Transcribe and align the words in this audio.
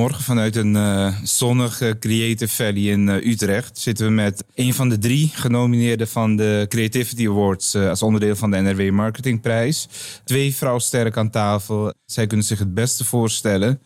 Goedemorgen 0.00 0.34
vanuit 0.34 0.56
een 0.56 0.74
uh, 0.74 1.16
zonnige 1.22 1.96
Creative 1.98 2.54
Valley 2.54 2.82
in 2.82 3.08
uh, 3.08 3.26
Utrecht. 3.26 3.78
Zitten 3.78 4.06
we 4.06 4.12
met 4.12 4.44
een 4.54 4.74
van 4.74 4.88
de 4.88 4.98
drie 4.98 5.30
genomineerden 5.34 6.08
van 6.08 6.36
de 6.36 6.66
Creativity 6.68 7.28
Awards 7.28 7.74
uh, 7.74 7.88
als 7.88 8.02
onderdeel 8.02 8.36
van 8.36 8.50
de 8.50 8.56
NRW 8.56 8.90
Marketingprijs. 8.90 9.88
Twee 10.24 10.54
vrouwsterk 10.54 11.16
aan 11.16 11.30
tafel. 11.30 11.92
Zij 12.04 12.26
kunnen 12.26 12.46
zich 12.46 12.58
het 12.58 12.74
beste 12.74 13.04
voorstellen. 13.04 13.82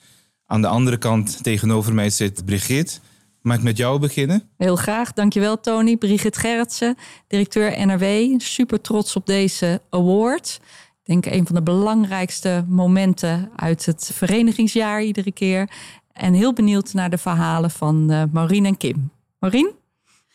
Aan 0.47 0.61
de 0.61 0.69
andere 0.69 0.97
kant 0.97 1.43
tegenover 1.43 1.95
mij 1.95 2.11
zit 2.11 2.45
Brigitte. 2.45 2.99
Mag 3.41 3.57
ik 3.57 3.63
met 3.63 3.77
jou 3.77 3.99
beginnen? 3.99 4.49
Heel 4.57 4.77
graag. 4.77 5.13
Dankjewel 5.13 5.61
Tony. 5.61 5.97
Brigitte 5.97 6.41
Gerritsen, 6.41 6.97
directeur 7.29 7.87
NRW. 7.87 8.41
Super 8.41 8.81
trots 8.81 9.17
op 9.17 9.27
deze 9.27 9.81
award 9.91 10.61
denk 11.05 11.27
een 11.27 11.47
van 11.47 11.55
de 11.55 11.63
belangrijkste 11.63 12.65
momenten 12.69 13.51
uit 13.57 13.87
het 13.87 14.11
verenigingsjaar 14.13 15.03
iedere 15.03 15.33
keer. 15.33 15.71
En 16.15 16.35
heel 16.35 16.53
benieuwd 16.53 16.93
naar 16.93 17.11
de 17.11 17.19
verhalen 17.19 17.71
van 17.71 18.13
uh, 18.13 18.23
Maureen 18.33 18.65
en 18.65 18.77
Kim. 18.77 19.11
Maureen? 19.39 19.73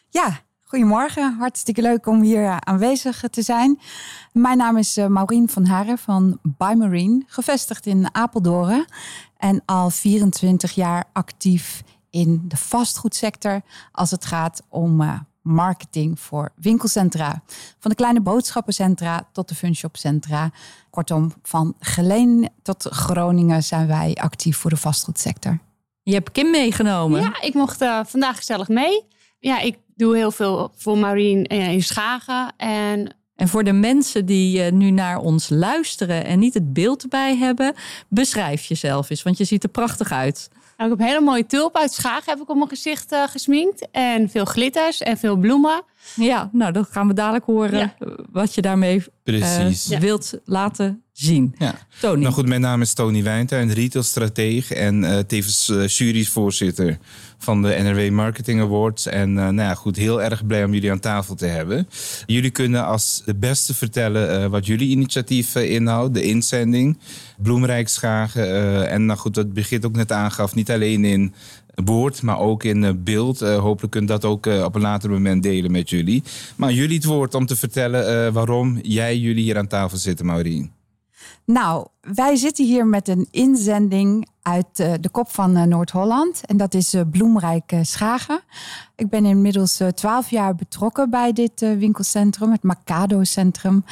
Ja, 0.10 0.40
goedemorgen. 0.64 1.36
Hartstikke 1.38 1.82
leuk 1.82 2.08
om 2.08 2.22
hier 2.22 2.46
eh, 2.46 2.58
aanwezig 2.58 3.24
te 3.30 3.42
zijn. 3.42 3.80
Mijn 4.32 4.58
naam 4.58 4.78
is 4.78 4.98
uh, 4.98 5.06
Maureen 5.06 5.50
van 5.50 5.66
Haren 5.66 5.98
van 5.98 6.40
By 6.42 6.74
Marine, 6.78 7.24
gevestigd 7.28 7.86
in 7.86 8.16
Apeldoorn. 8.16 8.86
En 9.38 9.62
al 9.66 9.90
24 9.90 10.72
jaar 10.72 11.04
actief 11.14 11.84
in 12.10 12.42
de 12.48 12.58
vastgoedsector 12.58 13.62
als 13.92 14.12
het 14.12 14.26
gaat 14.26 14.64
om 14.70 15.26
marketing 15.42 16.20
voor 16.20 16.52
winkelcentra. 16.56 17.42
Van 17.80 17.92
de 17.92 17.98
kleine 17.98 18.22
boodschappencentra 18.22 19.28
tot 19.32 19.50
de 19.50 19.56
funshopcentra. 19.56 20.52
Kortom, 20.90 21.34
van 21.44 21.76
Geleen 21.80 22.50
tot 22.62 22.88
Groningen 22.90 23.64
zijn 23.64 23.88
wij 23.88 24.16
actief 24.16 24.58
voor 24.58 24.70
de 24.70 24.78
vastgoedsector. 24.78 25.60
Je 26.10 26.16
hebt 26.16 26.32
Kim 26.32 26.50
meegenomen. 26.50 27.22
Ja, 27.22 27.42
ik 27.42 27.54
mocht 27.54 27.82
uh, 27.82 28.00
vandaag 28.06 28.38
gezellig 28.38 28.68
mee. 28.68 29.06
Ja, 29.40 29.60
ik 29.60 29.78
doe 29.96 30.16
heel 30.16 30.32
veel 30.32 30.72
voor 30.76 30.98
Marien 30.98 31.44
in 31.44 31.84
Schagen. 31.84 32.54
En 32.58 33.14
en 33.36 33.48
voor 33.48 33.64
de 33.64 33.74
mensen 33.74 34.26
die 34.26 34.66
uh, 34.66 34.72
nu 34.72 34.92
naar 34.92 35.18
ons 35.18 35.50
luisteren 35.50 36.26
en 36.26 36.40
niet 36.40 36.54
het 36.54 36.74
beeld 36.74 37.04
erbij 37.04 37.38
hebben, 37.38 37.74
beschrijf 38.08 38.66
jezelf 38.66 39.10
eens, 39.10 39.24
want 39.24 39.38
je 39.38 39.44
ziet 39.44 39.64
er 39.64 39.70
prachtig 39.70 40.12
uit. 40.12 40.50
Nou, 40.78 40.92
ik 40.92 40.98
heb 40.98 41.08
een 41.08 41.14
hele 41.14 41.26
mooie 41.26 41.46
tulp 41.46 41.78
uit 41.78 41.94
Schagen 41.94 42.32
heb 42.32 42.42
ik 42.42 42.50
op 42.50 42.56
mijn 42.56 42.70
gezicht 42.70 43.12
uh, 43.12 43.24
gesminkt. 43.28 43.88
En 43.92 44.30
veel 44.30 44.46
glitters 44.46 45.02
en 45.02 45.18
veel 45.18 45.36
bloemen. 45.36 45.82
Ja, 46.16 46.50
nou 46.52 46.72
dan 46.72 46.86
gaan 46.86 47.08
we 47.08 47.14
dadelijk 47.14 47.46
horen 47.46 47.80
ja. 47.80 47.96
wat 48.32 48.56
je 48.56 48.62
daarmee 48.62 49.04
Precies. 49.24 49.92
Uh, 49.92 50.00
wilt 50.00 50.40
laten 50.46 51.04
zien. 51.20 51.56
Ja. 51.58 51.76
Tony. 52.00 52.22
Nou 52.22 52.34
goed, 52.34 52.48
mijn 52.48 52.62
naam 52.62 52.82
is 52.82 52.94
Tony 52.94 53.24
Wijntuin, 53.24 53.72
retailstratege 53.72 54.76
en 54.76 55.04
uh, 55.04 55.18
tevens 55.18 55.70
uh, 55.70 55.88
juryvoorzitter 55.88 56.98
van 57.38 57.62
de 57.62 57.68
NRW 57.68 58.12
Marketing 58.12 58.62
Awards. 58.62 59.06
En 59.06 59.34
nou 59.34 59.56
ja, 59.56 59.74
goed, 59.74 59.96
heel 59.96 60.22
erg 60.22 60.46
blij 60.46 60.64
om 60.64 60.74
jullie 60.74 60.92
aan 60.92 61.00
tafel 61.00 61.36
te 61.36 61.46
hebben. 61.46 61.88
Jullie 62.26 62.50
kunnen 62.50 62.86
als 62.86 63.22
de 63.26 63.36
beste 63.36 63.74
vertellen 63.74 64.50
wat 64.50 64.66
jullie 64.66 64.90
initiatief 64.90 65.56
inhoudt, 65.56 66.14
de 66.14 66.22
inzending, 66.22 66.98
Bloemrijk 67.38 67.88
Schagen. 67.88 68.90
en 68.90 69.06
nou 69.06 69.20
goed, 69.20 69.34
dat 69.34 69.54
begint 69.54 69.86
ook 69.86 69.96
net 69.96 70.12
aangaf, 70.12 70.56
niet 70.56 70.72
alleen 70.72 71.06
in 71.06 71.34
woord, 71.86 72.22
maar 72.22 72.40
ook 72.40 72.64
in 72.64 72.84
eh, 72.84 72.92
beeld. 72.98 73.42
Uh, 73.42 73.58
hopelijk 73.58 73.92
kunt 73.92 74.08
dat 74.08 74.26
ook 74.26 74.46
uh, 74.46 74.64
op 74.64 74.76
een 74.76 74.82
later 74.82 75.10
moment 75.10 75.44
delen 75.44 75.72
met 75.72 75.90
jullie. 75.90 76.24
Maar 76.56 76.72
jullie 76.72 76.96
het 76.96 77.06
woord 77.06 77.36
om 77.36 77.46
te 77.46 77.56
vertellen 77.56 78.26
uh, 78.28 78.34
waarom 78.34 78.80
jij 78.82 79.18
jullie 79.18 79.44
hier 79.44 79.58
aan 79.58 79.68
tafel 79.68 79.98
zitten, 79.98 80.26
Maureen. 80.26 80.79
Nou, 81.46 81.88
wij 82.02 82.36
zitten 82.36 82.66
hier 82.66 82.88
met 82.88 83.08
een 83.08 83.28
inzending 83.32 84.28
uit 84.42 84.76
de 84.76 85.10
kop 85.12 85.30
van 85.30 85.70
Noord-Holland. 85.70 86.42
En 86.46 86.58
dat 86.58 86.74
is 86.74 86.96
Bloemrijk 87.12 87.74
Schagen. 87.82 88.42
Ik 88.96 89.10
ben 89.10 89.26
inmiddels 89.26 89.82
twaalf 89.94 90.30
jaar 90.30 90.56
betrokken 90.56 91.10
bij 91.10 91.34
dit 91.34 91.60
winkelcentrum, 91.60 92.52
het 92.52 92.64
Macado 92.64 93.24
Centrum. 93.24 93.84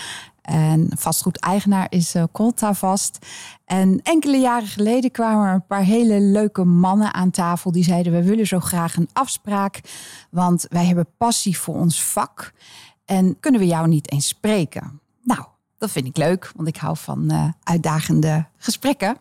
En 0.48 0.90
vastgoedeigenaar 0.96 1.88
is 1.90 2.16
uh, 2.16 2.24
Colta 2.32 2.74
Vast. 2.74 3.26
En 3.66 4.00
enkele 4.04 4.38
jaren 4.38 4.68
geleden 4.68 5.12
kwamen 5.12 5.48
er 5.48 5.54
een 5.54 5.66
paar 5.66 5.84
hele 5.84 6.20
leuke 6.20 6.64
mannen 6.64 7.14
aan 7.14 7.32
tafel. 7.32 7.72
Die 7.72 7.84
zeiden, 7.84 8.14
we 8.14 8.24
willen 8.24 8.48
zo 8.48 8.60
graag 8.60 8.96
een 8.96 9.10
afspraak. 9.14 9.82
Want 10.30 10.66
wij 10.70 10.86
hebben 10.86 11.08
passie 11.18 11.60
voor 11.60 11.76
ons 11.76 12.04
vak. 12.04 12.54
En 13.06 13.40
kunnen 13.40 13.62
we 13.62 13.68
jou 13.68 13.88
niet 13.88 14.12
eens 14.12 14.28
spreken? 14.28 15.02
Dat 15.78 15.92
vind 15.92 16.06
ik 16.06 16.18
leuk, 16.18 16.52
want 16.56 16.68
ik 16.68 16.78
hou 16.78 16.98
van 16.98 17.32
uh, 17.32 17.50
uitdagende 17.64 18.46
gesprekken. 18.58 19.18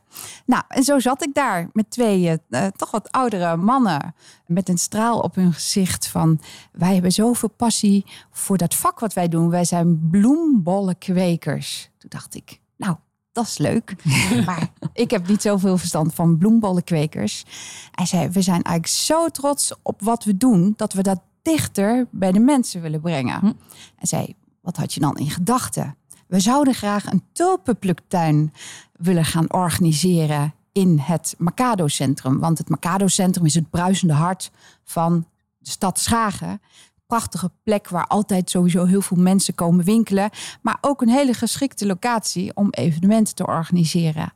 Nou, 0.47 0.63
en 0.69 0.83
zo 0.83 0.99
zat 0.99 1.25
ik 1.25 1.35
daar 1.35 1.69
met 1.73 1.91
twee 1.91 2.39
uh, 2.49 2.67
toch 2.67 2.91
wat 2.91 3.11
oudere 3.11 3.57
mannen. 3.57 4.15
Met 4.47 4.69
een 4.69 4.79
straal 4.79 5.21
op 5.21 5.35
hun 5.35 5.53
gezicht 5.53 6.07
van... 6.07 6.41
wij 6.73 6.93
hebben 6.93 7.13
zoveel 7.13 7.51
passie 7.51 8.05
voor 8.31 8.57
dat 8.57 8.75
vak 8.75 9.01
wat 9.01 9.13
wij 9.13 9.29
doen. 9.29 9.51
Wij 9.51 9.65
zijn 9.65 10.09
bloembollenkwekers. 10.11 11.91
Toen 11.99 12.11
dacht 12.11 12.35
ik, 12.35 12.61
nou, 12.77 12.97
dat 13.33 13.47
is 13.47 13.59
leuk. 13.59 13.95
maar 14.47 14.69
ik 14.93 15.11
heb 15.11 15.29
niet 15.29 15.43
zoveel 15.43 15.79
verstand 15.79 16.15
van 16.15 16.39
bloembollenkwekers. 16.39 17.45
Hij 17.91 18.07
zei, 18.07 18.29
we 18.29 18.43
zijn 18.43 18.63
eigenlijk 18.63 18.87
zo 18.87 19.29
trots 19.29 19.73
op 19.83 20.03
wat 20.03 20.25
we 20.25 20.37
doen... 20.37 20.75
dat 20.77 20.93
we 20.93 21.03
dat 21.03 21.21
dichter 21.43 22.07
bij 22.11 22.33
de 22.33 22.41
mensen 22.41 22.81
willen 22.81 23.01
brengen. 23.01 23.39
Hm. 23.39 23.53
En 23.99 24.07
zei, 24.07 24.35
wat 24.61 24.77
had 24.77 24.95
je 24.95 25.01
dan 25.01 25.17
in 25.17 25.31
gedachten? 25.31 25.97
We 26.27 26.41
zouden 26.41 26.75
graag 26.75 27.13
een 27.13 27.23
tulpenpluktuin 27.33 28.53
willen 28.93 29.25
gaan 29.25 29.53
organiseren 29.53 30.55
in 30.73 30.99
het 30.99 31.35
Macado 31.39 31.89
Centrum. 31.89 32.39
Want 32.39 32.59
het 32.59 32.69
Macado 32.69 33.07
Centrum 33.07 33.45
is 33.45 33.55
het 33.55 33.71
bruisende 33.71 34.15
hart 34.15 34.51
van 34.85 35.27
de 35.59 35.71
stad 35.71 35.99
Schagen. 35.99 36.61
Prachtige 37.07 37.51
plek 37.63 37.89
waar 37.89 38.07
altijd 38.07 38.51
sowieso 38.51 38.85
heel 38.85 39.01
veel 39.01 39.17
mensen 39.17 39.55
komen 39.55 39.85
winkelen. 39.85 40.31
Maar 40.63 40.79
ook 40.81 41.03
een 41.03 41.09
hele 41.09 41.35
geschikte 41.35 41.87
locatie 41.87 42.55
om 42.55 42.71
evenementen 42.71 43.35
te 43.35 43.47
organiseren. 43.47 44.33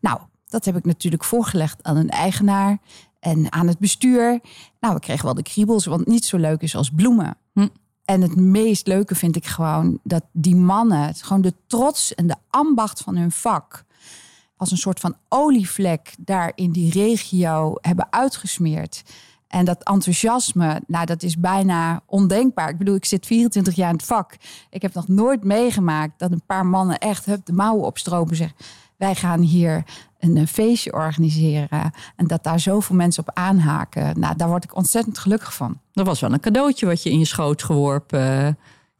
Nou, 0.00 0.20
dat 0.48 0.64
heb 0.64 0.76
ik 0.76 0.84
natuurlijk 0.84 1.24
voorgelegd 1.24 1.82
aan 1.82 1.96
een 1.96 2.10
eigenaar 2.10 2.78
en 3.20 3.52
aan 3.52 3.66
het 3.68 3.78
bestuur. 3.78 4.40
Nou, 4.80 4.94
we 4.94 5.00
kregen 5.00 5.24
wel 5.24 5.34
de 5.34 5.42
kriebels, 5.42 5.84
want 5.84 6.06
niet 6.06 6.24
zo 6.24 6.36
leuk 6.36 6.62
is 6.62 6.76
als 6.76 6.90
bloemen. 6.90 7.36
Hm. 7.52 7.68
En 8.12 8.20
het 8.20 8.36
meest 8.36 8.86
leuke 8.86 9.14
vind 9.14 9.36
ik 9.36 9.46
gewoon 9.46 9.98
dat 10.02 10.22
die 10.32 10.56
mannen, 10.56 11.14
gewoon 11.14 11.42
de 11.42 11.54
trots 11.66 12.14
en 12.14 12.26
de 12.26 12.36
ambacht 12.50 13.00
van 13.00 13.16
hun 13.16 13.30
vak, 13.30 13.84
als 14.56 14.70
een 14.70 14.76
soort 14.76 15.00
van 15.00 15.16
olievlek 15.28 16.14
daar 16.18 16.52
in 16.54 16.72
die 16.72 16.92
regio 16.92 17.74
hebben 17.80 18.12
uitgesmeerd. 18.12 19.02
En 19.48 19.64
dat 19.64 19.82
enthousiasme, 19.82 20.82
nou, 20.86 21.06
dat 21.06 21.22
is 21.22 21.38
bijna 21.38 22.02
ondenkbaar. 22.06 22.68
Ik 22.68 22.78
bedoel, 22.78 22.94
ik 22.94 23.04
zit 23.04 23.26
24 23.26 23.74
jaar 23.74 23.88
in 23.88 23.96
het 23.96 24.04
vak. 24.04 24.36
Ik 24.70 24.82
heb 24.82 24.94
nog 24.94 25.08
nooit 25.08 25.44
meegemaakt 25.44 26.18
dat 26.18 26.32
een 26.32 26.46
paar 26.46 26.66
mannen 26.66 26.98
echt 26.98 27.24
hup, 27.24 27.46
de 27.46 27.52
mouwen 27.52 27.86
opstropen 27.86 28.36
zeggen 28.36 28.56
wij 29.02 29.14
gaan 29.14 29.40
hier 29.40 29.84
een 30.18 30.48
feestje 30.48 30.92
organiseren. 30.92 31.90
En 32.16 32.26
dat 32.26 32.44
daar 32.44 32.60
zoveel 32.60 32.96
mensen 32.96 33.22
op 33.26 33.34
aanhaken. 33.34 34.20
Nou, 34.20 34.36
daar 34.36 34.48
word 34.48 34.64
ik 34.64 34.76
ontzettend 34.76 35.18
gelukkig 35.18 35.54
van. 35.54 35.80
Dat 35.92 36.06
was 36.06 36.20
wel 36.20 36.32
een 36.32 36.40
cadeautje 36.40 36.86
wat 36.86 37.02
je 37.02 37.10
in 37.10 37.18
je 37.18 37.24
schoot 37.24 37.62
geworpen 37.62 38.46
eh, 38.46 38.52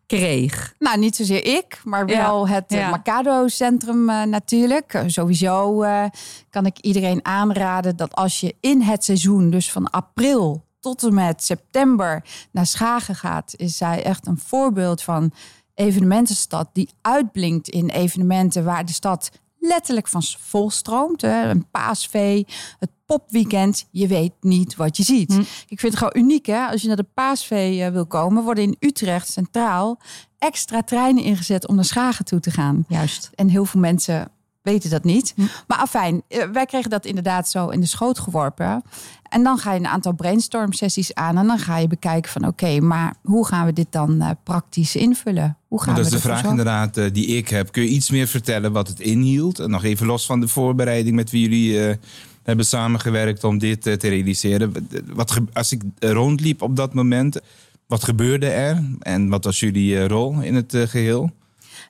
kreeg. 0.06 0.74
Nou, 0.78 0.98
niet 0.98 1.16
zozeer 1.16 1.44
ik, 1.44 1.80
maar 1.84 2.06
wel 2.06 2.48
het 2.48 2.64
ja. 2.68 2.90
Macado 2.90 3.48
Centrum 3.48 4.10
uh, 4.10 4.22
natuurlijk. 4.22 5.02
sowieso 5.06 5.82
uh, 5.82 6.04
kan 6.50 6.66
ik 6.66 6.78
iedereen 6.78 7.24
aanraden 7.24 7.96
dat 7.96 8.14
als 8.14 8.40
je 8.40 8.54
in 8.60 8.80
het 8.80 9.04
seizoen, 9.04 9.50
dus 9.50 9.72
van 9.72 9.90
april 9.90 10.64
tot 10.80 11.02
en 11.02 11.14
met 11.14 11.44
september, 11.44 12.24
naar 12.52 12.66
Schagen 12.66 13.14
gaat, 13.14 13.54
is 13.56 13.76
zij 13.76 14.04
echt 14.04 14.26
een 14.26 14.38
voorbeeld 14.38 15.02
van 15.02 15.32
evenementenstad 15.74 16.68
die 16.72 16.90
uitblinkt 17.00 17.68
in 17.68 17.88
evenementen 17.88 18.64
waar 18.64 18.84
de 18.84 18.92
stad 18.92 19.30
letterlijk 19.62 20.08
van 20.08 20.22
volstroomt. 20.22 21.20
Hè. 21.20 21.48
Een 21.48 21.70
paasvee, 21.70 22.46
het 22.78 22.90
popweekend. 23.06 23.88
Je 23.90 24.06
weet 24.06 24.32
niet 24.40 24.76
wat 24.76 24.96
je 24.96 25.02
ziet. 25.02 25.32
Hm. 25.32 25.40
Ik 25.68 25.80
vind 25.80 25.82
het 25.82 25.96
gewoon 25.96 26.24
uniek. 26.24 26.46
Hè? 26.46 26.66
Als 26.66 26.80
je 26.82 26.86
naar 26.86 26.96
de 26.96 27.06
paasvee 27.14 27.82
eh, 27.82 27.92
wil 27.92 28.06
komen, 28.06 28.44
worden 28.44 28.64
in 28.64 28.76
Utrecht 28.78 29.32
centraal 29.32 30.00
extra 30.38 30.82
treinen 30.82 31.22
ingezet 31.22 31.68
om 31.68 31.74
naar 31.74 31.84
Schagen 31.84 32.24
toe 32.24 32.40
te 32.40 32.50
gaan. 32.50 32.84
Juist. 32.88 33.30
En 33.34 33.48
heel 33.48 33.64
veel 33.64 33.80
mensen 33.80 34.30
weten 34.62 34.90
dat 34.90 35.04
niet. 35.04 35.32
Hm. 35.36 35.42
Maar 35.66 35.78
afijn, 35.78 36.22
eh, 36.28 36.44
wij 36.52 36.66
kregen 36.66 36.90
dat 36.90 37.06
inderdaad 37.06 37.48
zo 37.48 37.68
in 37.68 37.80
de 37.80 37.86
schoot 37.86 38.18
geworpen. 38.18 38.82
En 39.28 39.42
dan 39.42 39.58
ga 39.58 39.72
je 39.72 39.78
een 39.78 39.86
aantal 39.86 40.12
brainstorm 40.12 40.72
sessies 40.72 41.14
aan. 41.14 41.38
En 41.38 41.46
dan 41.46 41.58
ga 41.58 41.78
je 41.78 41.86
bekijken 41.86 42.30
van 42.30 42.46
oké, 42.46 42.80
maar 42.80 43.14
hoe 43.22 43.46
gaan 43.46 43.66
we 43.66 43.72
dit 43.72 43.86
dan 43.90 44.14
uh, 44.22 44.30
praktisch 44.44 44.96
invullen? 44.96 45.56
Hoe 45.68 45.82
gaan 45.82 45.94
dat 45.94 46.04
is 46.04 46.10
de 46.10 46.20
vraag 46.20 46.44
inderdaad 46.44 46.98
uh, 46.98 47.06
die 47.12 47.26
ik 47.26 47.48
heb. 47.48 47.72
Kun 47.72 47.82
je 47.82 47.88
iets 47.88 48.10
meer 48.10 48.26
vertellen 48.26 48.72
wat 48.72 48.88
het 48.88 49.00
inhield? 49.00 49.58
En 49.58 49.70
nog 49.70 49.84
even 49.84 50.06
los 50.06 50.26
van 50.26 50.40
de 50.40 50.48
voorbereiding 50.48 51.16
met 51.16 51.30
wie 51.30 51.42
jullie 51.42 51.88
uh, 51.88 51.94
hebben 52.42 52.66
samengewerkt 52.66 53.44
om 53.44 53.58
dit 53.58 53.82
te 53.82 54.08
realiseren. 54.08 54.88
Wat 55.06 55.38
als 55.52 55.72
ik 55.72 55.82
rondliep 55.98 56.62
op 56.62 56.76
dat 56.76 56.94
moment, 56.94 57.40
wat 57.86 58.04
gebeurde 58.04 58.48
er? 58.48 58.84
En 58.98 59.28
wat 59.28 59.44
was 59.44 59.60
jullie 59.60 60.06
rol 60.08 60.40
in 60.40 60.54
het 60.54 60.76
geheel? 60.86 61.30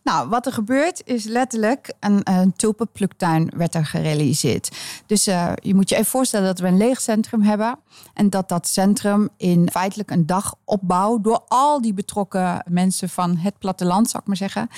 Nou, 0.03 0.29
wat 0.29 0.47
er 0.47 0.53
gebeurt 0.53 1.03
is 1.05 1.25
letterlijk 1.25 1.93
een, 2.01 2.21
een 2.25 2.53
tulpenpluktuin 2.53 3.53
werd 3.57 3.75
er 3.75 3.87
gerealiseerd. 3.87 4.77
Dus 5.07 5.29
uh, 5.29 5.53
je 5.55 5.75
moet 5.75 5.89
je 5.89 5.95
even 5.95 6.11
voorstellen 6.11 6.47
dat 6.47 6.59
we 6.59 6.67
een 6.67 6.77
leeg 6.77 7.01
centrum 7.01 7.43
hebben. 7.43 7.79
En 8.15 8.31
dat 8.31 8.49
dat 8.49 8.69
centrum 8.69 9.29
in 9.37 9.69
feitelijk 9.71 10.11
een 10.11 10.27
dag 10.27 10.55
opbouw 10.65 11.21
door 11.21 11.43
al 11.49 11.81
die 11.81 11.95
betrokken 11.95 12.65
mensen 12.69 13.09
van 13.09 13.37
het 13.37 13.59
platteland, 13.59 14.11
zou 14.11 14.23
ik 14.23 14.29
maar 14.29 14.37
zeggen. 14.37 14.69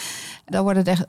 Daar 0.44 0.62
worden 0.62 0.84
er 0.84 1.06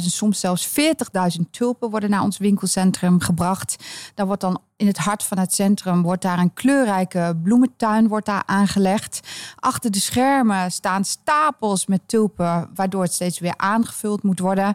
35.000, 0.00 0.06
soms 0.06 0.40
zelfs 0.40 0.68
40.000 0.68 1.50
tulpen 1.50 1.90
worden 1.90 2.10
naar 2.10 2.22
ons 2.22 2.38
winkelcentrum 2.38 3.20
gebracht. 3.20 3.84
Daar 4.14 4.26
wordt 4.26 4.40
dan 4.40 4.60
in 4.82 4.88
het 4.88 4.98
hart 4.98 5.22
van 5.22 5.38
het 5.38 5.54
centrum 5.54 6.02
wordt 6.02 6.22
daar 6.22 6.38
een 6.38 6.54
kleurrijke 6.54 7.36
bloementuin 7.42 8.08
wordt 8.08 8.26
daar 8.26 8.42
aangelegd. 8.46 9.20
Achter 9.56 9.90
de 9.90 10.00
schermen 10.00 10.72
staan 10.72 11.04
stapels 11.04 11.86
met 11.86 12.00
tulpen, 12.06 12.70
waardoor 12.74 13.02
het 13.02 13.12
steeds 13.12 13.38
weer 13.38 13.54
aangevuld 13.56 14.22
moet 14.22 14.38
worden. 14.38 14.74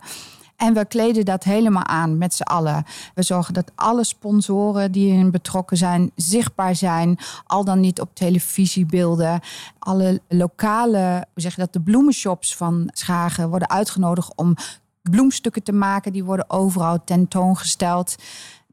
En 0.56 0.74
we 0.74 0.86
kleden 0.86 1.26
dat 1.26 1.44
helemaal 1.44 1.86
aan 1.86 2.18
met 2.18 2.34
z'n 2.34 2.42
allen. 2.42 2.84
We 3.14 3.24
zorgen 3.24 3.54
dat 3.54 3.72
alle 3.76 4.04
sponsoren 4.04 4.92
die 4.92 5.12
erin 5.12 5.32
betrokken 5.32 5.78
zijn 5.78 6.12
zichtbaar 6.16 6.76
zijn. 6.76 7.18
Al 7.46 7.64
dan 7.64 7.80
niet 7.80 8.02
op 8.02 8.16
televisiebeelden. 8.16 9.40
Alle 9.80 10.22
lokale, 10.28 11.28
we 11.34 11.42
zeggen 11.42 11.62
dat 11.62 11.74
de 11.74 11.82
bloemenshops 11.82 12.56
van 12.56 12.90
Schagen 12.92 13.50
worden 13.50 13.70
uitgenodigd 13.70 14.36
om 14.36 14.56
bloemstukken 15.02 15.64
te 15.64 15.72
maken. 15.72 16.14
Die 16.14 16.24
worden 16.24 16.50
overal 16.50 17.04
tentoongesteld. 17.04 18.16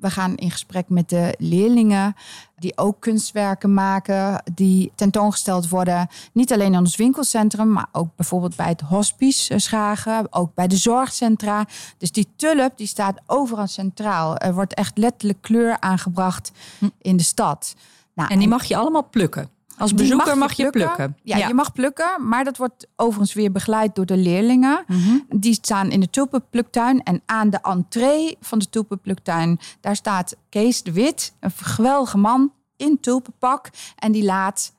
We 0.04 0.10
gaan 0.10 0.34
in 0.34 0.50
gesprek 0.50 0.88
met 0.88 1.08
de 1.08 1.34
leerlingen 1.38 2.16
die 2.58 2.78
ook 2.78 3.00
kunstwerken 3.00 3.74
maken, 3.74 4.42
die 4.54 4.92
tentoongesteld 4.94 5.68
worden. 5.68 6.08
Niet 6.32 6.52
alleen 6.52 6.72
in 6.72 6.78
ons 6.78 6.96
winkelcentrum, 6.96 7.72
maar 7.72 7.86
ook 7.92 8.08
bijvoorbeeld 8.16 8.56
bij 8.56 8.68
het 8.68 8.80
hospice 8.80 9.54
eh, 9.54 9.60
Schagen, 9.60 10.26
ook 10.30 10.54
bij 10.54 10.68
de 10.68 10.76
zorgcentra. 10.76 11.66
Dus 11.98 12.12
die 12.12 12.26
tulp 12.36 12.76
die 12.76 12.86
staat 12.86 13.20
overal 13.26 13.66
centraal. 13.66 14.36
Er 14.36 14.54
wordt 14.54 14.74
echt 14.74 14.98
letterlijk 14.98 15.42
kleur 15.42 15.80
aangebracht 15.80 16.52
hm. 16.78 16.88
in 17.00 17.16
de 17.16 17.22
stad. 17.22 17.74
Nou, 18.14 18.30
en 18.32 18.38
die 18.38 18.48
mag 18.48 18.64
je 18.64 18.76
allemaal 18.76 19.08
plukken. 19.08 19.48
Als 19.78 19.94
bezoeker 19.94 20.38
mag 20.38 20.52
je, 20.52 20.70
plukken. 20.70 21.16
Ja, 21.22 21.46
je 21.46 21.54
mag 21.54 21.72
plukken, 21.72 22.28
maar 22.28 22.44
dat 22.44 22.56
wordt 22.56 22.86
overigens 22.96 23.32
weer 23.32 23.52
begeleid 23.52 23.94
door 23.94 24.06
de 24.06 24.16
leerlingen. 24.16 24.84
Mhm. 24.86 25.18
Die 25.28 25.54
staan 25.54 25.90
in 25.90 26.00
de 26.00 26.10
tulpenpluktuin 26.10 27.02
en 27.02 27.22
aan 27.26 27.50
de 27.50 27.58
entree 27.62 28.36
van 28.40 28.58
de 28.58 28.68
tulpenpluktuin, 28.68 29.58
daar 29.80 29.96
staat 29.96 30.36
Kees 30.48 30.82
de 30.82 30.92
Wit, 30.92 31.32
een 31.40 31.50
geweldige 31.50 32.18
man 32.18 32.52
in 32.76 33.00
tulpenpak 33.00 33.70
en 33.96 34.12
die 34.12 34.24
laat 34.24 34.72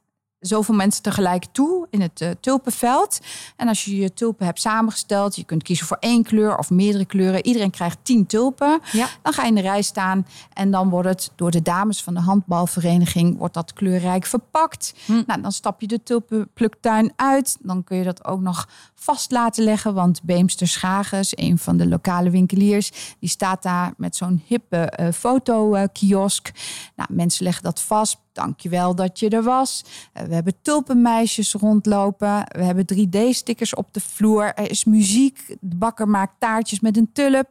zoveel 0.48 0.76
mensen 0.76 1.04
tegelijk 1.04 1.46
toe 1.52 1.88
in 1.90 2.02
het 2.02 2.22
uh, 2.22 2.30
tulpenveld. 2.40 3.20
En 3.56 3.68
als 3.68 3.86
je 3.86 3.96
je 3.96 4.14
tulpen 4.14 4.46
hebt 4.46 4.62
samengesteld, 4.62 5.36
je 5.36 5.44
kunt 5.44 5.64
kiezen 5.64 5.86
voor 5.86 5.98
één 6.00 6.24
kleur 6.24 6.58
of 6.58 6.70
meerdere 6.70 7.06
kleuren. 7.06 7.46
Iedereen 7.46 7.70
krijgt 7.72 7.98
tien 8.02 8.26
tulpen. 8.26 8.80
Ja. 8.92 9.08
Dan 9.22 9.34
ga 9.34 9.42
je 9.42 9.48
in 9.48 9.56
de 9.56 9.62
rij 9.62 9.82
staan 9.82 10.28
en 10.54 10.72
dan 10.72 10.90
wordt 10.90 11.10
het 11.10 11.32
door 11.36 11.52
de 11.52 11.62
dames 11.62 12.04
van 12.04 12.14
de 12.14 12.20
handbalvereniging 12.20 13.38
wordt 13.38 13.54
dat 13.54 13.74
kleurrijk 13.74 14.26
verpakt. 14.26 14.94
Hm. 15.06 15.24
Nou, 15.26 15.42
dan 15.42 15.52
stap 15.52 15.82
je 15.82 15.88
de 15.88 16.04
tulpenpluktuin 16.04 17.14
uit. 17.16 17.58
Dan 17.62 17.84
kun 17.84 17.98
je 17.98 18.04
dat 18.04 18.26
ook 18.26 18.42
nog 18.42 18.68
vast 18.96 19.32
laten 19.32 19.64
leggen, 19.64 19.94
want 19.94 20.24
Beemster 20.24 20.68
Schagens, 20.68 21.38
een 21.38 21.58
van 21.58 21.78
de 21.78 21.88
lokale 21.88 22.30
winkeliers, 22.30 23.16
die 23.20 23.30
staat 23.30 23.64
daar 23.64 23.94
met 23.98 24.16
zo'n 24.16 24.44
hippe 24.46 24.94
uh, 25.00 25.08
fotokiosk. 25.12 26.52
Nou, 26.96 27.10
mensen 27.14 27.44
leggen 27.44 27.64
dat 27.64 27.82
vast 27.82 28.18
Dankjewel 28.36 28.96
dat 28.96 29.20
je 29.20 29.30
er 29.30 29.44
was. 29.44 29.84
Eh, 30.14 30.24
we 30.24 30.34
hebben 30.34 30.54
tulpenmeisjes 30.62 31.54
rondlopen. 31.54 32.46
We 32.48 32.64
hebben 32.64 32.86
3D-stickers 32.86 33.76
op 33.76 33.94
de 33.94 34.00
vloer. 34.00 34.54
Er 34.54 34.70
is 34.70 34.84
muziek. 34.84 35.58
De 35.60 35.76
bakker 35.76 36.08
maakt 36.08 36.34
taartjes 36.40 36.80
met 36.80 36.98
een 36.98 37.10
tulp. 37.14 37.50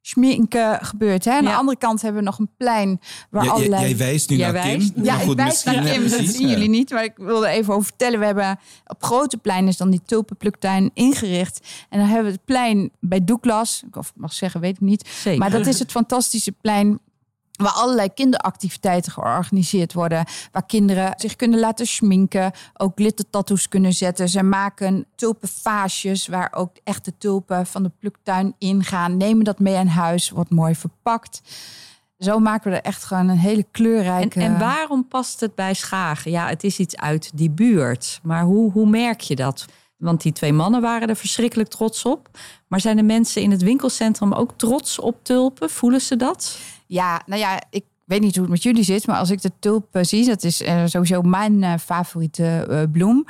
Schminken 0.00 0.84
gebeurt. 0.84 1.24
Hè? 1.24 1.30
Aan 1.30 1.44
de 1.44 1.54
andere 1.54 1.78
kant 1.78 2.02
hebben 2.02 2.20
we 2.20 2.26
nog 2.26 2.38
een 2.38 2.50
plein 2.56 3.00
waar 3.30 3.44
ja, 3.44 3.50
allerlei... 3.50 3.82
Jij 3.82 3.96
wijst 3.96 4.30
nu 4.30 4.36
naar 4.36 4.52
wijst. 4.52 4.92
Kim. 4.92 5.04
Ja, 5.04 5.20
ik 5.20 5.36
wijs 5.36 5.64
naar 5.64 5.84
Kim. 5.84 6.08
Dat 6.08 6.20
zien 6.20 6.48
jullie 6.48 6.68
niet. 6.68 6.90
Maar 6.90 7.04
ik 7.04 7.16
wilde 7.16 7.48
even 7.48 7.74
over 7.74 7.86
vertellen. 7.86 8.18
We 8.18 8.24
hebben 8.24 8.58
op 8.86 9.02
grote 9.02 9.36
plein 9.36 9.68
is 9.68 9.76
dan 9.76 9.90
die 9.90 10.02
tulpenpluktuin 10.04 10.90
ingericht. 10.94 11.66
En 11.88 11.98
dan 11.98 12.08
hebben 12.08 12.26
we 12.26 12.32
het 12.32 12.44
plein 12.44 12.90
bij 13.00 13.24
Douglas. 13.24 13.82
Of 13.92 14.12
mag 14.16 14.32
zeggen, 14.32 14.60
weet 14.60 14.74
ik 14.74 14.80
niet. 14.80 15.08
Zeker. 15.08 15.38
Maar 15.38 15.50
dat 15.50 15.66
is 15.66 15.78
het 15.78 15.90
fantastische 15.90 16.52
plein 16.52 17.00
Waar 17.56 17.72
allerlei 17.72 18.14
kinderactiviteiten 18.14 19.12
georganiseerd 19.12 19.92
worden. 19.92 20.24
Waar 20.52 20.66
kinderen 20.66 21.14
zich 21.16 21.36
kunnen 21.36 21.58
laten 21.58 21.86
schminken. 21.86 22.52
Ook 22.76 22.92
glittertattoos 22.94 23.68
kunnen 23.68 23.92
zetten. 23.92 24.28
Ze 24.28 24.42
maken 24.42 25.06
tulpenvaasjes 25.14 26.26
waar 26.26 26.52
ook 26.54 26.76
echte 26.84 27.18
tulpen 27.18 27.66
van 27.66 27.82
de 27.82 27.92
pluktuin 27.98 28.54
ingaan. 28.58 29.16
Nemen 29.16 29.44
dat 29.44 29.58
mee 29.58 29.76
aan 29.76 29.86
huis. 29.86 30.30
Wordt 30.30 30.50
mooi 30.50 30.74
verpakt. 30.74 31.40
Zo 32.18 32.38
maken 32.38 32.70
we 32.70 32.76
er 32.76 32.82
echt 32.82 33.04
gewoon 33.04 33.28
een 33.28 33.38
hele 33.38 33.66
kleurrijke... 33.70 34.40
En, 34.40 34.52
en 34.52 34.58
waarom 34.58 35.08
past 35.08 35.40
het 35.40 35.54
bij 35.54 35.74
Schagen? 35.74 36.30
Ja, 36.30 36.48
het 36.48 36.64
is 36.64 36.78
iets 36.78 36.96
uit 36.96 37.30
die 37.34 37.50
buurt. 37.50 38.20
Maar 38.22 38.42
hoe, 38.42 38.72
hoe 38.72 38.88
merk 38.88 39.20
je 39.20 39.36
dat? 39.36 39.64
Want 39.96 40.22
die 40.22 40.32
twee 40.32 40.52
mannen 40.52 40.80
waren 40.80 41.08
er 41.08 41.16
verschrikkelijk 41.16 41.68
trots 41.68 42.04
op. 42.04 42.28
Maar 42.68 42.80
zijn 42.80 42.96
de 42.96 43.02
mensen 43.02 43.42
in 43.42 43.50
het 43.50 43.62
winkelcentrum 43.62 44.32
ook 44.32 44.52
trots 44.56 44.98
op 44.98 45.16
tulpen? 45.22 45.70
Voelen 45.70 46.00
ze 46.00 46.16
dat? 46.16 46.58
Ja, 46.86 47.22
nou 47.26 47.40
ja, 47.40 47.62
ik 47.70 47.84
weet 48.04 48.20
niet 48.20 48.34
hoe 48.34 48.42
het 48.42 48.52
met 48.52 48.62
jullie 48.62 48.82
zit, 48.82 49.06
maar 49.06 49.18
als 49.18 49.30
ik 49.30 49.42
de 49.42 49.52
tulp 49.58 49.94
eh, 49.94 50.02
zie, 50.04 50.26
dat 50.26 50.44
is 50.44 50.62
uh, 50.62 50.82
sowieso 50.86 51.22
mijn 51.22 51.62
uh, 51.62 51.74
favoriete 51.80 52.88
bloem. 52.92 53.24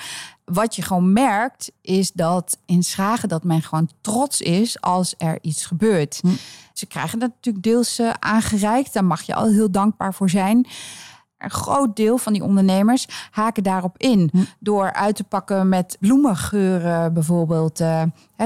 Wat 0.44 0.76
je 0.76 0.82
gewoon 0.82 1.12
merkt, 1.12 1.72
is 1.80 2.12
dat 2.12 2.58
in 2.66 2.82
Schagen 2.82 3.28
dat 3.28 3.44
men 3.44 3.62
gewoon 3.62 3.90
trots 4.00 4.40
is 4.40 4.80
als 4.80 5.14
er 5.18 5.38
iets 5.42 5.66
gebeurt. 5.66 6.18
Hm. 6.22 6.28
Ze 6.72 6.86
krijgen 6.86 7.18
dat 7.18 7.30
natuurlijk 7.34 7.64
deels 7.64 8.00
aangereikt, 8.18 8.92
daar 8.92 9.04
mag 9.04 9.22
je 9.22 9.34
al 9.34 9.48
heel 9.48 9.70
dankbaar 9.70 10.14
voor 10.14 10.30
zijn. 10.30 10.66
Een 11.38 11.50
groot 11.50 11.96
deel 11.96 12.18
van 12.18 12.32
die 12.32 12.42
ondernemers 12.42 13.06
haken 13.30 13.62
daarop 13.62 13.98
in. 13.98 14.28
Hm. 14.32 14.38
Door 14.58 14.92
uit 14.92 15.16
te 15.16 15.24
pakken 15.24 15.68
met 15.68 15.96
bloemengeuren 16.00 17.14
bijvoorbeeld. 17.14 17.80
Uh, 17.80 18.02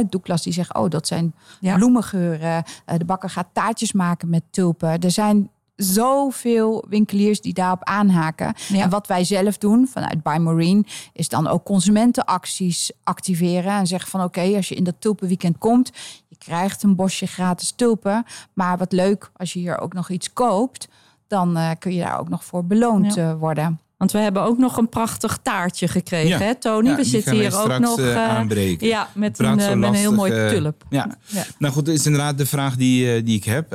Douglas 0.09 0.43
die 0.43 0.53
zegt, 0.53 0.75
oh 0.75 0.91
dat 0.91 1.07
zijn 1.07 1.35
bloemengeuren. 1.61 2.65
Uh, 2.87 2.99
de 2.99 3.05
bakker 3.05 3.31
gaat 3.31 3.49
taartjes 3.53 3.93
maken 3.93 4.29
met 4.29 4.43
tulpen. 4.51 4.99
Er 4.99 5.11
zijn 5.11 5.51
zoveel 5.77 6.85
winkeliers 6.89 7.41
die 7.41 7.55
daarop 7.55 7.85
aanhaken. 7.85 8.55
En 8.73 8.91
wat 8.91 9.07
wij 9.07 9.25
zelf 9.25 9.59
doen 9.59 9.89
vanuit 9.89 10.23
By 10.23 10.37
Marine... 10.41 10.85
is 11.13 11.29
dan 11.29 11.47
ook 11.47 11.65
consumentenacties 11.65 12.93
activeren. 13.05 13.73
En 13.73 13.87
zeggen 13.87 14.11
van 14.11 14.23
oké, 14.23 14.57
als 14.57 14.69
je 14.69 14.75
in 14.75 14.85
dat 14.85 14.95
tulpenweekend 14.99 15.59
komt... 15.59 15.91
je 16.29 16.37
krijgt 16.39 16.83
een 16.83 16.97
bosje 16.97 17.27
gratis 17.27 17.71
tulpen. 17.71 18.25
Maar 18.53 18.79
wat 18.79 18.93
leuk 18.93 19.31
als 19.37 19.53
je 19.53 19.59
hier 19.59 19.79
ook 19.79 19.93
nog 19.93 20.11
iets 20.11 20.33
koopt 20.33 20.89
dan 21.31 21.57
uh, 21.57 21.71
kun 21.79 21.95
je 21.95 22.01
daar 22.01 22.21
ook 22.21 22.29
nog 22.29 22.45
voor 22.45 22.65
beloond 22.65 23.15
ja. 23.15 23.31
Eh, 23.31 23.39
worden. 23.39 23.81
Want 23.97 24.13
we 24.13 24.19
hebben 24.19 24.43
ook 24.43 24.59
nog 24.59 24.77
een 24.77 24.89
prachtig 24.89 25.39
taartje 25.43 25.89
gekregen, 25.89 26.29
ja. 26.29 26.39
hè 26.39 26.55
Tony? 26.55 26.89
Ja, 26.89 26.97
we 26.97 27.05
zitten 27.05 27.33
hier 27.33 27.59
ook 27.59 27.79
nog 27.79 27.99
uh, 27.99 28.29
aanbreken. 28.29 28.87
Ja, 28.87 29.09
met 29.15 29.39
een, 29.39 29.57
met 29.57 29.89
een 29.89 29.95
heel 29.95 30.15
mooi 30.15 30.49
tulp. 30.49 30.85
Ja. 30.91 31.17
nou 31.59 31.75
goed, 31.75 31.87
dat 31.87 31.95
is 31.95 32.07
inderdaad 32.07 32.39
de 32.39 32.47
vraag 32.47 32.77
die, 32.77 33.23
die 33.23 33.37
ik 33.37 33.45
heb. 33.45 33.71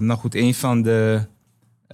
nou 0.00 0.12
goed, 0.18 0.34
een 0.34 0.54
van 0.54 0.82
de 0.82 1.20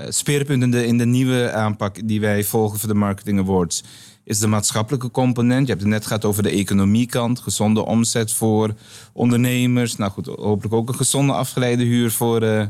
speerpunten 0.08 0.86
in 0.86 0.98
de 0.98 1.06
nieuwe 1.06 1.52
aanpak 1.52 2.08
die 2.08 2.20
wij 2.20 2.44
volgen 2.44 2.78
voor 2.78 2.88
de 2.88 2.94
Marketing 2.94 3.38
Awards 3.38 3.84
is 4.24 4.38
de 4.38 4.46
maatschappelijke 4.46 5.10
component. 5.10 5.66
Je 5.66 5.72
hebt 5.72 5.80
het 5.80 5.90
net 5.90 6.06
gehad 6.06 6.24
over 6.24 6.42
de 6.42 6.50
economiekant, 6.50 7.40
gezonde 7.40 7.84
omzet 7.84 8.32
voor 8.32 8.74
ondernemers. 9.12 9.96
Nou 9.96 10.10
goed, 10.10 10.26
hopelijk 10.26 10.74
ook 10.74 10.88
een 10.88 10.94
gezonde 10.94 11.32
afgeleide 11.32 11.82
huur 11.82 12.10
voor 12.10 12.68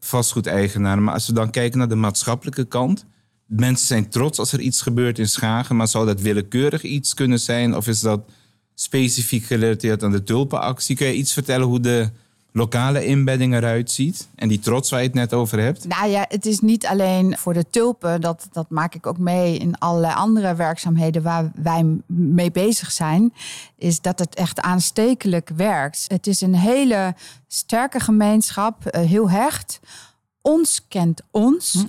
vastgoedeigenaren. 0.00 1.04
Maar 1.04 1.14
als 1.14 1.26
we 1.26 1.32
dan 1.32 1.50
kijken 1.50 1.78
naar 1.78 1.88
de 1.88 1.94
maatschappelijke 1.94 2.64
kant. 2.64 3.04
Mensen 3.46 3.86
zijn 3.86 4.08
trots 4.08 4.38
als 4.38 4.52
er 4.52 4.60
iets 4.60 4.82
gebeurt 4.82 5.18
in 5.18 5.28
Schagen. 5.28 5.76
Maar 5.76 5.88
zou 5.88 6.06
dat 6.06 6.20
willekeurig 6.20 6.82
iets 6.82 7.14
kunnen 7.14 7.40
zijn? 7.40 7.76
Of 7.76 7.86
is 7.86 8.00
dat 8.00 8.30
specifiek 8.74 9.44
gerelateerd 9.44 10.02
aan 10.02 10.10
de 10.10 10.22
tulpenactie? 10.22 10.96
Kun 10.96 11.06
je 11.06 11.14
iets 11.14 11.32
vertellen 11.32 11.66
hoe 11.66 11.80
de 11.80 12.10
lokale 12.58 13.06
inbedding 13.06 13.54
eruit 13.54 13.90
ziet. 13.90 14.28
En 14.34 14.48
die 14.48 14.58
trots 14.58 14.90
waar 14.90 15.00
je 15.00 15.06
het 15.06 15.14
net 15.14 15.34
over 15.34 15.60
hebt. 15.60 15.86
Nou 15.86 16.10
ja, 16.10 16.24
het 16.28 16.46
is 16.46 16.60
niet 16.60 16.86
alleen 16.86 17.36
voor 17.36 17.54
de 17.54 17.70
tulpen. 17.70 18.20
Dat, 18.20 18.48
dat 18.52 18.70
maak 18.70 18.94
ik 18.94 19.06
ook 19.06 19.18
mee 19.18 19.58
in 19.58 19.78
allerlei 19.78 20.14
andere 20.14 20.54
werkzaamheden 20.54 21.22
waar 21.22 21.50
wij 21.54 21.86
mee 22.06 22.50
bezig 22.50 22.92
zijn. 22.92 23.32
Is 23.76 24.00
dat 24.00 24.18
het 24.18 24.34
echt 24.34 24.60
aanstekelijk 24.60 25.50
werkt. 25.56 26.04
Het 26.08 26.26
is 26.26 26.40
een 26.40 26.54
hele 26.54 27.14
sterke 27.46 28.00
gemeenschap, 28.00 28.86
eh, 28.86 29.06
heel 29.06 29.30
hecht. 29.30 29.80
Ons 30.42 30.86
kent 30.88 31.22
ons. 31.30 31.72
Hm. 31.72 31.86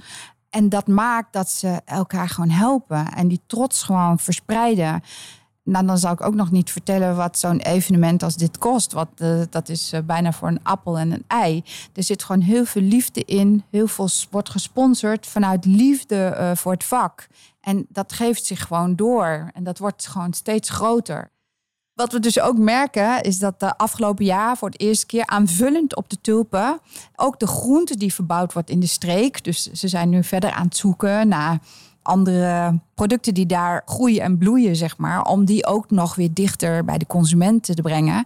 En 0.49 0.69
dat 0.69 0.87
maakt 0.87 1.33
dat 1.33 1.49
ze 1.49 1.81
elkaar 1.85 2.29
gewoon 2.29 2.49
helpen 2.49 3.13
en 3.13 3.27
die 3.27 3.41
trots 3.47 3.83
gewoon 3.83 4.19
verspreiden. 4.19 5.03
Nou, 5.69 5.85
dan 5.85 5.97
zou 5.97 6.13
ik 6.13 6.21
ook 6.21 6.33
nog 6.33 6.51
niet 6.51 6.71
vertellen 6.71 7.15
wat 7.15 7.39
zo'n 7.39 7.59
evenement 7.59 8.23
als 8.23 8.35
dit 8.35 8.57
kost. 8.57 8.91
Wat, 8.91 9.09
uh, 9.17 9.41
dat 9.49 9.69
is 9.69 9.93
uh, 9.93 9.99
bijna 10.01 10.31
voor 10.31 10.47
een 10.47 10.63
appel 10.63 10.97
en 10.97 11.11
een 11.11 11.23
ei. 11.27 11.63
Er 11.93 12.03
zit 12.03 12.23
gewoon 12.23 12.41
heel 12.41 12.65
veel 12.65 12.81
liefde 12.81 13.25
in. 13.25 13.63
Heel 13.71 13.87
veel 13.87 14.09
wordt 14.29 14.49
gesponsord 14.49 15.27
vanuit 15.27 15.65
liefde 15.65 16.35
uh, 16.37 16.51
voor 16.55 16.71
het 16.71 16.83
vak. 16.83 17.27
En 17.61 17.85
dat 17.89 18.13
geeft 18.13 18.45
zich 18.45 18.67
gewoon 18.67 18.95
door. 18.95 19.49
En 19.53 19.63
dat 19.63 19.77
wordt 19.77 20.07
gewoon 20.07 20.33
steeds 20.33 20.69
groter. 20.69 21.31
Wat 21.93 22.11
we 22.11 22.19
dus 22.19 22.39
ook 22.39 22.57
merken 22.57 23.21
is 23.23 23.39
dat 23.39 23.59
de 23.59 23.77
afgelopen 23.77 24.25
jaar 24.25 24.57
voor 24.57 24.69
het 24.69 24.81
eerste 24.81 25.05
keer 25.05 25.25
aanvullend 25.25 25.95
op 25.95 26.09
de 26.09 26.21
tulpen 26.21 26.79
ook 27.15 27.39
de 27.39 27.47
groente 27.47 27.97
die 27.97 28.13
verbouwd 28.13 28.53
wordt 28.53 28.69
in 28.69 28.79
de 28.79 28.87
streek. 28.87 29.43
Dus 29.43 29.71
ze 29.71 29.87
zijn 29.87 30.09
nu 30.09 30.23
verder 30.23 30.51
aan 30.51 30.65
het 30.65 30.77
zoeken 30.77 31.27
naar 31.27 31.59
andere 32.09 32.79
producten 32.93 33.33
die 33.33 33.45
daar 33.45 33.81
groeien 33.85 34.21
en 34.21 34.37
bloeien, 34.37 34.75
zeg 34.75 34.97
maar, 34.97 35.25
om 35.25 35.45
die 35.45 35.65
ook 35.65 35.91
nog 35.91 36.15
weer 36.15 36.33
dichter 36.33 36.85
bij 36.85 36.97
de 36.97 37.07
consumenten 37.07 37.75
te 37.75 37.81
brengen. 37.81 38.25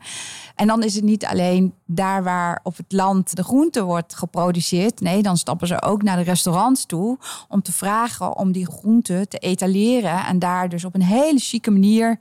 En 0.55 0.67
dan 0.67 0.83
is 0.83 0.95
het 0.95 1.03
niet 1.03 1.25
alleen 1.25 1.73
daar 1.85 2.23
waar 2.23 2.59
op 2.63 2.77
het 2.77 2.91
land 2.91 3.35
de 3.35 3.43
groente 3.43 3.83
wordt 3.83 4.15
geproduceerd. 4.15 5.01
Nee, 5.01 5.21
dan 5.21 5.37
stappen 5.37 5.67
ze 5.67 5.81
ook 5.81 6.03
naar 6.03 6.17
de 6.17 6.23
restaurants 6.23 6.85
toe 6.85 7.17
om 7.49 7.61
te 7.61 7.71
vragen 7.71 8.37
om 8.37 8.51
die 8.51 8.65
groente 8.65 9.25
te 9.27 9.37
etaleren 9.37 10.25
en 10.25 10.39
daar 10.39 10.69
dus 10.69 10.85
op 10.85 10.95
een 10.95 11.01
hele 11.01 11.39
chique 11.39 11.71
manier 11.71 12.19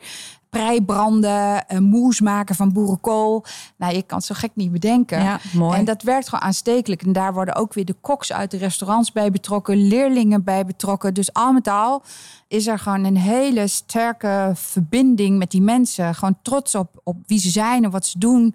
preibranden, 0.52 1.64
een 1.66 1.82
moes 1.82 2.20
maken 2.20 2.54
van 2.54 2.72
boerenkool. 2.72 3.44
Nou, 3.76 3.94
je 3.94 4.02
kan 4.02 4.18
het 4.18 4.26
zo 4.26 4.34
gek 4.34 4.50
niet 4.54 4.72
bedenken. 4.72 5.22
Ja, 5.22 5.40
mooi. 5.52 5.78
En 5.78 5.84
dat 5.84 6.02
werkt 6.02 6.28
gewoon 6.28 6.44
aanstekelijk. 6.44 7.02
En 7.02 7.12
daar 7.12 7.34
worden 7.34 7.54
ook 7.54 7.74
weer 7.74 7.84
de 7.84 7.96
koks 8.00 8.32
uit 8.32 8.50
de 8.50 8.56
restaurants 8.56 9.12
bij 9.12 9.30
betrokken, 9.30 9.86
leerlingen 9.86 10.44
bij 10.44 10.64
betrokken. 10.64 11.14
Dus 11.14 11.32
al 11.32 11.52
met 11.52 11.68
al 11.68 12.02
is 12.48 12.66
er 12.66 12.78
gewoon 12.78 13.04
een 13.04 13.16
hele 13.16 13.66
sterke 13.66 14.52
verbinding 14.54 15.38
met 15.38 15.50
die 15.50 15.62
mensen. 15.62 16.14
Gewoon 16.14 16.38
trots 16.42 16.74
op, 16.74 17.00
op 17.04 17.16
wie 17.26 17.38
ze 17.38 17.50
zijn 17.50 17.84
en 17.84 17.90
wat 17.90 18.06
ze 18.06 18.18
doen. 18.18 18.54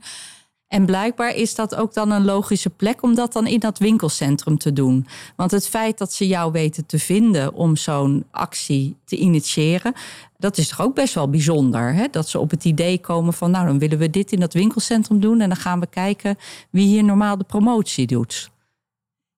En 0.68 0.86
blijkbaar 0.86 1.36
is 1.36 1.56
dat 1.56 1.76
ook 1.76 1.94
dan 1.94 2.12
een 2.12 2.26
logische 2.26 2.70
plek 2.70 3.02
om 3.02 3.16
dat 3.16 3.34
dan 3.34 3.48
in 3.48 3.60
dat 3.60 3.78
winkelcentrum 3.78 4.58
te 4.58 4.74
doen. 4.74 5.08
Want 5.36 5.52
het 5.52 5.68
feit 5.68 5.98
dat 5.98 6.14
ze 6.14 6.28
jou 6.28 6.52
weten 6.52 6.86
te 6.86 7.00
vinden 7.00 7.54
om 7.54 7.76
zo'n 7.76 8.26
actie 8.32 8.96
te 9.06 9.16
initiëren, 9.16 9.94
dat 10.38 10.58
is 10.58 10.68
toch 10.68 10.82
ook 10.82 10.96
best 10.96 11.14
wel 11.14 11.30
bijzonder. 11.30 11.94
Hè? 11.94 12.06
Dat 12.12 12.30
ze 12.30 12.40
op 12.40 12.52
het 12.52 12.66
idee 12.66 13.00
komen 13.00 13.34
van, 13.34 13.52
nou 13.52 13.66
dan 13.66 13.80
willen 13.80 13.98
we 13.98 14.10
dit 14.10 14.32
in 14.32 14.40
dat 14.40 14.54
winkelcentrum 14.54 15.20
doen 15.20 15.42
en 15.42 15.48
dan 15.50 15.58
gaan 15.58 15.80
we 15.80 15.88
kijken 15.88 16.38
wie 16.70 16.88
hier 16.88 17.04
normaal 17.04 17.38
de 17.38 17.44
promotie 17.44 18.08
doet. 18.08 18.50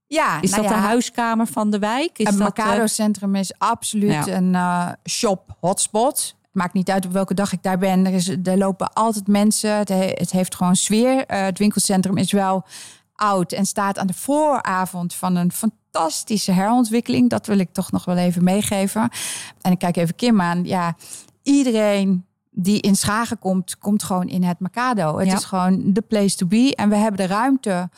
Ja, 0.07 0.41
Is 0.41 0.50
nou 0.50 0.62
dat 0.62 0.71
ja, 0.71 0.77
de 0.77 0.83
huiskamer 0.88 1.48
van 1.48 1.69
de 1.69 1.79
wijk? 1.79 2.17
Is 2.17 2.25
Het 2.25 2.33
eh, 2.33 2.41
Mercado 2.41 2.88
Centrum 2.88 3.36
is 3.36 3.53
absoluut 3.57 4.25
Ja. 4.25 4.27
een 4.27 4.55
eh, 4.55 4.89
shop 5.09 5.55
hotspot. 5.59 6.36
Het 6.51 6.62
maakt 6.62 6.74
niet 6.74 6.89
uit 6.89 7.06
op 7.06 7.12
welke 7.12 7.34
dag 7.34 7.51
ik 7.51 7.63
daar 7.63 7.77
ben. 7.77 8.06
Er, 8.06 8.13
is, 8.13 8.27
er 8.44 8.58
lopen 8.58 8.94
altijd 8.94 9.27
mensen. 9.27 9.77
Het, 9.77 9.89
he- 9.89 10.12
het 10.13 10.32
heeft 10.32 10.56
gewoon 10.56 10.75
sfeer. 10.75 11.25
Eh, 11.25 11.41
het 11.41 11.58
winkelcentrum 11.60 12.18
is 12.18 12.32
wel 12.32 12.63
oud 13.15 13.51
en 13.51 13.65
staat 13.65 13.98
aan 13.98 14.08
de 14.08 14.13
vooravond 14.13 15.13
van 15.15 15.36
een 15.36 15.51
fantastische 15.51 16.51
herontwikkeling. 16.51 17.29
Dat 17.29 17.46
wil 17.48 17.60
ik 17.60 17.74
toch 17.74 17.91
nog 17.91 18.06
wel 18.06 18.18
even 18.18 18.44
meegeven. 18.44 19.10
En 19.62 19.72
ik 19.72 19.79
kijk 19.79 19.98
even 19.98 20.15
Kim 20.15 20.41
aan. 20.41 20.63
Ja, 20.63 20.96
iedereen 21.44 22.25
die 22.51 22.82
in 22.82 22.96
Schagen 22.96 23.39
komt, 23.39 23.77
komt 23.77 24.03
gewoon 24.03 24.27
in 24.27 24.44
het 24.44 24.60
Mercado. 24.60 25.18
Het 25.18 25.27
Ja. 25.27 25.34
is 25.36 25.44
gewoon 25.46 25.94
de 25.94 26.01
place 26.01 26.36
to 26.36 26.46
be. 26.48 26.74
En 26.75 26.89
we 26.89 26.96
hebben 26.96 27.27
de 27.27 27.34
ruimte 27.34 27.89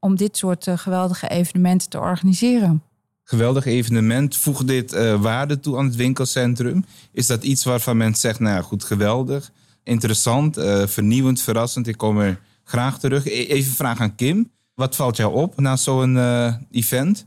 om 0.00 0.16
dit 0.16 0.36
soort 0.36 0.66
eh, 0.66 0.78
geweldige 0.78 1.28
evenementen 1.28 1.88
te 1.88 1.98
organiseren. 1.98 2.82
Geweldig 3.30 3.64
evenement. 3.64 4.36
Voeg 4.36 4.64
dit 4.64 4.92
eh, 4.92 5.20
waarde 5.20 5.60
toe 5.60 5.78
aan 5.78 5.84
het 5.84 5.96
winkelcentrum? 5.96 6.84
Is 7.12 7.26
dat 7.26 7.42
iets 7.44 7.64
waarvan 7.64 7.96
mensen 7.96 8.20
zeggen, 8.20 8.42
nou 8.44 8.56
ja, 8.56 8.62
goed, 8.62 8.84
geweldig, 8.84 9.50
interessant, 9.84 10.56
eh, 10.56 10.86
vernieuwend, 10.86 11.40
verrassend. 11.42 11.86
Ik 11.86 11.96
kom 11.96 12.18
er 12.18 12.40
graag 12.64 12.98
terug. 12.98 13.26
E- 13.26 13.30
Even 13.30 13.70
een 13.70 13.76
vraag 13.76 14.00
aan 14.00 14.14
Kim. 14.14 14.50
Wat 14.74 14.96
valt 14.96 15.16
jou 15.16 15.34
op 15.34 15.60
na 15.60 15.76
zo'n 15.76 16.16
eh, 16.18 16.54
event? 16.70 17.26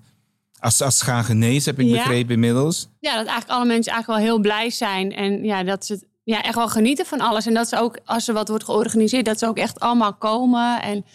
Als, 0.60 0.82
als 0.82 0.98
Schagenees 0.98 1.66
heb 1.66 1.80
ik 1.80 1.86
Ja. 1.88 1.92
begrepen 1.98 2.34
inmiddels. 2.34 2.88
Ja, 3.00 3.10
dat 3.16 3.26
eigenlijk 3.28 3.50
alle 3.60 3.66
mensen 3.66 3.92
eigenlijk 3.94 4.22
wel 4.24 4.32
heel 4.32 4.42
blij 4.42 4.70
zijn. 4.70 5.14
En 5.14 5.44
ja, 5.44 5.64
dat 5.64 5.86
ze 5.86 6.08
ja, 6.24 6.44
echt 6.44 6.56
wel 6.56 6.68
genieten 6.70 7.06
van 7.06 7.20
alles. 7.22 7.46
En 7.46 7.54
dat 7.54 7.68
ze 7.68 7.78
ook, 7.80 8.00
als 8.06 8.28
er 8.28 8.34
wat 8.34 8.48
wordt 8.48 8.64
georganiseerd, 8.64 9.26
dat 9.26 9.40
ze 9.40 9.48
ook 9.48 9.58
echt 9.58 9.80
allemaal 9.80 10.14
komen. 10.14 10.82
En 10.82 11.06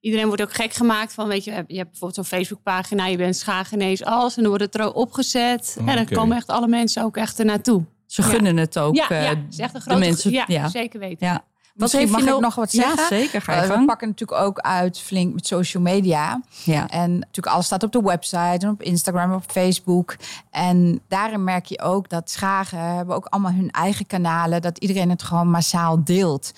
iedereen 0.00 0.26
wordt 0.26 0.42
ook 0.42 0.52
gek 0.54 0.72
gemaakt 0.72 1.12
van, 1.14 1.28
weet 1.28 1.44
je, 1.44 1.50
je 1.50 1.76
hebt 1.76 1.90
bijvoorbeeld 1.90 2.14
zo'n 2.14 2.38
Facebookpagina, 2.38 3.06
je 3.06 3.16
bent 3.16 3.36
Schagenees 3.36 4.04
als. 4.04 4.36
En 4.36 4.40
dan 4.42 4.48
wordt 4.50 4.64
het 4.64 4.74
er 4.74 4.86
ook 4.86 4.94
opgezet. 4.96 5.76
Oh, 5.80 5.88
en 5.90 5.96
dan 5.96 6.06
komen 6.06 6.36
echt 6.36 6.48
alle 6.48 6.68
mensen 6.68 7.04
ook 7.04 7.16
echt 7.16 7.38
er 7.38 7.44
naartoe. 7.44 7.84
Ze 8.06 8.22
gunnen 8.22 8.56
het 8.56 8.78
ook. 8.78 8.94
ja, 8.94 9.08
eh, 9.08 9.22
ja, 9.22 9.28
het 9.28 9.38
is 9.50 9.58
echt 9.58 9.74
een 9.74 9.80
de 9.80 9.86
grote 9.86 9.98
mensen. 10.00 10.30
ja, 10.30 10.44
ja. 10.46 10.68
zeker 10.68 11.00
weten. 11.00 11.26
Ja. 11.26 11.44
Wat 11.74 11.92
heeft 11.92 12.04
je 12.04 12.10
mag 12.10 12.20
ik 12.20 12.26
nog- 12.28 12.40
nog 12.40 12.54
wat 12.54 12.72
Ja, 12.72 12.82
zeggen? 12.82 13.06
zeker. 13.18 13.42
Ga 13.42 13.54
je 13.54 13.60
Eh, 13.60 13.78
we 13.78 13.84
pakken 13.84 14.08
natuurlijk 14.08 14.40
ook 14.40 14.58
uit 14.58 14.98
flink 15.00 15.34
met 15.34 15.46
social 15.46 15.82
media. 15.82 16.40
Ja. 16.64 16.88
En 16.88 17.10
natuurlijk 17.18 17.46
alles 17.54 17.66
staat 17.66 17.82
op 17.82 17.92
de 17.92 18.02
website 18.02 18.58
en 18.58 18.68
op 18.68 18.82
Instagram, 18.82 19.32
op 19.32 19.42
Facebook. 19.46 20.16
En 20.50 21.00
daarin 21.08 21.44
merk 21.44 21.66
je 21.66 21.80
ook 21.80 22.08
dat 22.08 22.30
Schagen 22.30 22.78
hebben 22.96 23.14
ook 23.14 23.24
allemaal 23.26 23.52
hun 23.52 23.70
eigen 23.70 24.06
kanalen. 24.06 24.62
Dat 24.62 24.78
iedereen 24.78 25.10
het 25.10 25.22
gewoon 25.22 25.50
massaal 25.50 26.04
deelt. 26.04 26.52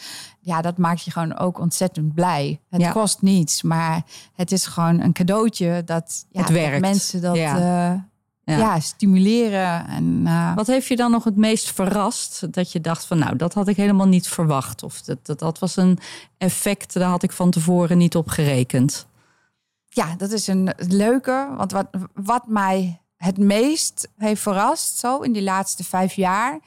Ja, 0.44 0.60
dat 0.60 0.78
maakt 0.78 1.04
je 1.04 1.10
gewoon 1.10 1.38
ook 1.38 1.58
ontzettend 1.58 2.14
blij. 2.14 2.60
Het 2.70 2.80
Ja. 2.80 2.90
kost 2.92 3.22
niets, 3.22 3.62
maar 3.62 4.02
het 4.34 4.52
is 4.52 4.66
gewoon 4.66 5.00
een 5.00 5.12
cadeautje 5.12 5.82
dat, 5.84 6.26
ja, 6.30 6.38
Het 6.38 6.48
dat 6.48 6.56
werkt. 6.56 6.80
mensen 6.80 7.20
dat 7.20 7.36
Ja. 7.36 8.10
Ja. 8.44 8.56
ja, 8.56 8.80
stimuleren. 8.80 9.86
En, 9.86 10.22
eh, 10.26 10.54
Wat 10.54 10.66
heeft 10.66 10.86
je 10.86 10.96
dan 10.96 11.10
nog 11.10 11.24
het 11.24 11.36
meest 11.36 11.70
verrast? 11.72 12.52
Dat 12.52 12.72
je 12.72 12.80
dacht 12.80 13.04
van 13.06 13.18
nou, 13.18 13.36
dat 13.36 13.54
had 13.54 13.68
ik 13.68 13.76
helemaal 13.76 14.06
niet 14.08 14.28
verwacht. 14.28 14.82
Of 14.82 15.02
dat, 15.02 15.26
dat, 15.26 15.38
dat 15.38 15.58
was 15.58 15.76
een 15.76 15.98
effect, 16.38 16.92
daar 16.92 17.08
had 17.08 17.22
ik 17.22 17.32
van 17.32 17.50
tevoren 17.50 17.98
niet 17.98 18.16
op 18.16 18.28
gerekend. 18.28 19.06
Ja, 19.88 20.14
dat 20.16 20.30
is 20.30 20.46
een 20.46 20.72
leuke. 20.76 21.48
Want 21.56 21.72
wat, 21.72 21.86
wat 22.14 22.46
mij 22.46 23.00
het 23.16 23.38
meest 23.38 24.08
heeft 24.16 24.42
verrast, 24.42 24.98
zo 24.98 25.18
in 25.18 25.32
die 25.32 25.42
laatste 25.42 25.84
vijf 25.84 26.12
jaar, 26.14 26.58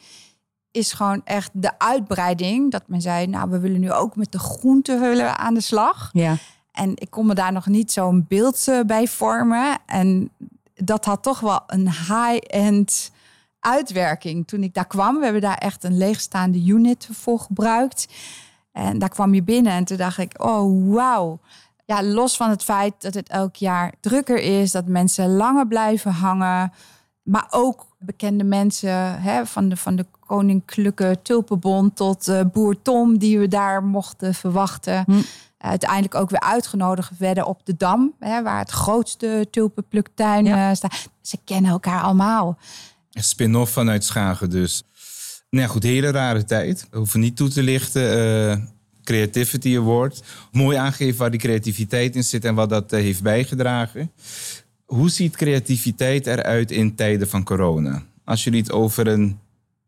is 0.76 0.94
gewoon 0.94 1.22
echt 1.24 1.50
de 1.54 1.80
uitbreiding. 1.80 2.72
Dat 2.72 2.84
men 2.88 3.02
zei, 3.02 3.28
nou, 3.28 3.50
we 3.50 3.60
willen 3.60 3.80
nu 3.80 3.92
ook 3.92 4.16
met 4.16 4.32
de 4.32 4.40
groentehullen 4.40 5.38
aan 5.38 5.54
de 5.54 5.62
slag. 5.62 6.10
Ja. 6.14 6.38
En 6.72 6.92
ik 6.96 7.10
kon 7.10 7.26
me 7.26 7.34
daar 7.34 7.52
nog 7.52 7.66
niet 7.66 7.92
zo'n 7.92 8.26
beeld 8.28 8.68
eh, 8.68 8.80
bij 8.80 9.08
vormen. 9.08 9.78
En 9.86 10.30
dat 10.76 11.06
had 11.06 11.24
toch 11.24 11.40
wel 11.40 11.64
een 11.68 11.90
high-end 11.90 13.12
uitwerking 13.60 14.48
toen 14.48 14.64
ik 14.64 14.74
daar 14.74 14.88
kwam. 14.88 15.18
We 15.18 15.24
hebben 15.24 15.42
daar 15.42 15.58
echt 15.58 15.84
een 15.84 15.98
leegstaande 15.98 16.66
unit 16.66 17.10
voor 17.12 17.40
gebruikt. 17.40 18.08
En 18.72 19.00
daar 19.00 19.10
kwam 19.10 19.34
je 19.34 19.44
binnen 19.44 19.72
en 19.72 19.86
toen 19.86 19.98
dacht 19.98 20.18
ik, 20.18 20.44
oh 20.44 20.94
wauw. 20.94 21.40
Ja, 21.86 22.04
los 22.04 22.38
van 22.38 22.50
het 22.50 22.64
feit 22.64 22.94
dat 22.98 23.14
het 23.14 23.30
elk 23.30 23.56
jaar 23.56 23.94
drukker 24.00 24.38
is, 24.38 24.72
dat 24.72 24.86
mensen 24.86 25.36
langer 25.36 25.68
blijven 25.68 26.12
hangen. 26.12 26.72
Maar 27.24 27.48
ook 27.50 27.86
bekende 28.00 28.44
mensen 28.44 29.22
hè, 29.22 29.46
van, 29.46 29.70
de, 29.70 29.78
van 29.78 29.96
de 29.96 30.06
Koninklijke 30.26 31.20
Tulpenbond 31.24 31.96
tot 31.96 32.28
eh, 32.28 32.42
Boer 32.54 32.82
Tom, 32.82 33.18
die 33.18 33.40
we 33.40 33.48
daar 33.48 33.84
mochten 33.84 34.34
verwachten. 34.34 35.04
Hm. 35.06 35.22
Uiteindelijk 35.58 36.16
ook 36.16 36.30
weer 36.30 36.40
uitgenodigd 36.40 37.12
werden 37.18 37.46
op 37.48 37.66
de 37.66 37.76
Dam, 37.78 38.14
hè, 38.20 38.44
waar 38.44 38.60
het 38.60 38.70
grootste 38.72 39.48
tulpenpluktuin 39.52 40.46
Ja. 40.46 40.70
eh, 40.70 40.76
staat. 40.76 41.08
Ze 41.22 41.38
kennen 41.46 41.72
elkaar 41.72 42.02
allemaal. 42.02 42.58
Een 43.12 43.24
spin-off 43.24 43.72
vanuit 43.72 44.04
Schagen 44.04 44.50
dus. 44.50 44.84
Nou 45.50 45.64
ja, 45.66 45.70
goed, 45.72 45.84
hele 45.84 46.12
rare 46.12 46.44
tijd. 46.46 46.88
We 46.92 46.98
hoeven 46.98 47.20
niet 47.20 47.36
toe 47.36 47.50
te 47.50 47.64
lichten. 47.64 48.12
eh, 48.52 48.58
Creativity 49.04 49.78
Award. 49.78 50.24
Mooi 50.52 50.78
aangegeven 50.78 51.20
waar 51.20 51.32
die 51.32 51.40
creativiteit 51.40 52.16
in 52.16 52.24
zit 52.24 52.46
en 52.46 52.56
wat 52.56 52.70
dat 52.70 52.92
heeft 52.92 53.24
bijgedragen. 53.24 54.12
Hoe 54.86 55.10
ziet 55.10 55.36
creativiteit 55.36 56.28
eruit 56.28 56.72
in 56.72 56.96
tijden 56.96 57.30
van 57.30 57.44
corona? 57.44 58.04
Als 58.24 58.44
jullie 58.44 58.60
het 58.62 58.72
over 58.72 59.08
een 59.08 59.40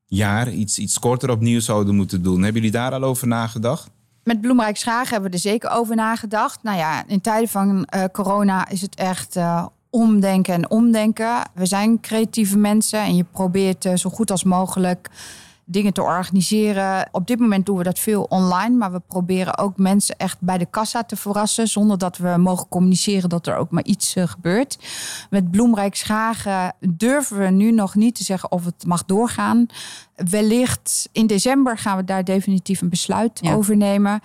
jaar, 0.07 0.51
iets, 0.51 0.79
iets 0.79 0.99
korter 0.99 1.29
opnieuw 1.29 1.59
zouden 1.59 1.95
moeten 1.95 2.21
doen. 2.21 2.43
Hebben 2.43 2.53
jullie 2.53 2.77
daar 2.77 2.93
al 2.93 3.03
over 3.03 3.27
nagedacht? 3.27 3.89
Met 4.23 4.41
Bloemrijk 4.41 4.77
Schagen 4.77 5.11
hebben 5.11 5.29
we 5.29 5.35
er 5.35 5.41
zeker 5.41 5.69
over 5.69 5.95
nagedacht. 5.95 6.63
Nou 6.63 6.77
ja, 6.77 7.07
in 7.07 7.21
tijden 7.21 7.49
van 7.49 7.85
eh, 7.85 8.03
corona 8.11 8.69
is 8.69 8.81
het 8.81 8.95
echt 8.95 9.35
eh, 9.35 9.65
omdenken 9.89 10.53
en 10.53 10.69
omdenken. 10.69 11.41
We 11.53 11.65
zijn 11.65 11.99
creatieve 11.99 12.57
mensen 12.57 12.99
en 12.99 13.15
je 13.15 13.25
probeert 13.31 13.85
eh, 13.85 13.95
zo 13.95 14.09
goed 14.09 14.31
als 14.31 14.43
mogelijk 14.43 15.09
dingen 15.69 15.93
te 15.93 16.01
organiseren. 16.01 17.09
Op 17.11 17.27
dit 17.27 17.39
moment 17.39 17.65
doen 17.65 17.77
we 17.77 17.83
dat 17.83 17.99
veel 17.99 18.23
online, 18.23 18.75
maar 18.75 18.91
we 18.91 19.01
proberen 19.07 19.57
ook 19.57 19.77
mensen 19.77 20.17
echt 20.17 20.37
bij 20.39 20.57
de 20.57 20.65
kassa 20.65 21.03
te 21.03 21.15
verrassen, 21.15 21.67
zonder 21.67 21.97
dat 21.97 22.17
we 22.17 22.35
mogen 22.37 22.67
communiceren 22.67 23.29
dat 23.29 23.47
er 23.47 23.55
ook 23.55 23.71
maar 23.71 23.83
iets 23.83 24.15
eh, 24.15 24.27
gebeurt. 24.27 24.77
Met 25.29 25.51
Bloemrijk 25.51 25.95
Schagen 25.95 26.73
durven 26.79 27.37
we 27.37 27.49
nu 27.49 27.71
nog 27.71 27.95
niet 27.95 28.15
te 28.15 28.23
zeggen 28.23 28.51
of 28.51 28.65
het 28.65 28.85
mag 28.85 29.05
doorgaan. 29.05 29.65
Wellicht 30.15 31.09
in 31.11 31.27
december 31.27 31.77
gaan 31.77 31.97
we 31.97 32.03
daar 32.03 32.23
definitief 32.23 32.81
een 32.81 32.89
besluit 32.89 33.39
Ja. 33.41 33.53
over 33.53 33.77
nemen. 33.77 34.19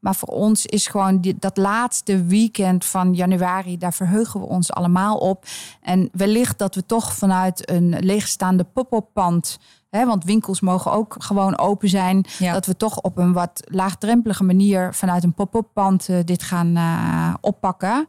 Maar 0.00 0.14
voor 0.14 0.28
ons 0.28 0.66
is 0.66 0.86
gewoon 0.86 1.20
die, 1.20 1.36
dat 1.38 1.56
laatste 1.56 2.24
weekend 2.24 2.84
van 2.84 3.14
januari, 3.14 3.78
daar 3.78 3.92
verheugen 3.92 4.40
we 4.40 4.46
ons 4.46 4.72
allemaal 4.72 5.16
op. 5.16 5.44
En 5.82 6.08
wellicht 6.12 6.58
dat 6.58 6.74
we 6.74 6.86
toch 6.86 7.14
vanuit 7.14 7.70
een 7.70 7.96
leegstaande 8.00 8.64
pop-up 8.64 9.06
pand, 9.12 9.58
hè, 9.94 10.06
want 10.06 10.24
winkels 10.24 10.60
mogen 10.60 10.92
ook 10.92 11.16
gewoon 11.18 11.58
open 11.58 11.88
zijn, 11.88 12.24
Ja. 12.38 12.52
dat 12.52 12.66
we 12.66 12.76
toch 12.76 13.00
op 13.00 13.18
een 13.18 13.32
wat 13.32 13.62
laagdrempelige 13.64 14.44
manier 14.44 14.94
vanuit 14.94 15.24
een 15.24 15.34
pop-up 15.34 15.66
pand 15.72 16.08
eh, 16.08 16.18
dit 16.24 16.42
gaan 16.42 16.76
eh, 16.76 17.34
oppakken. 17.40 18.08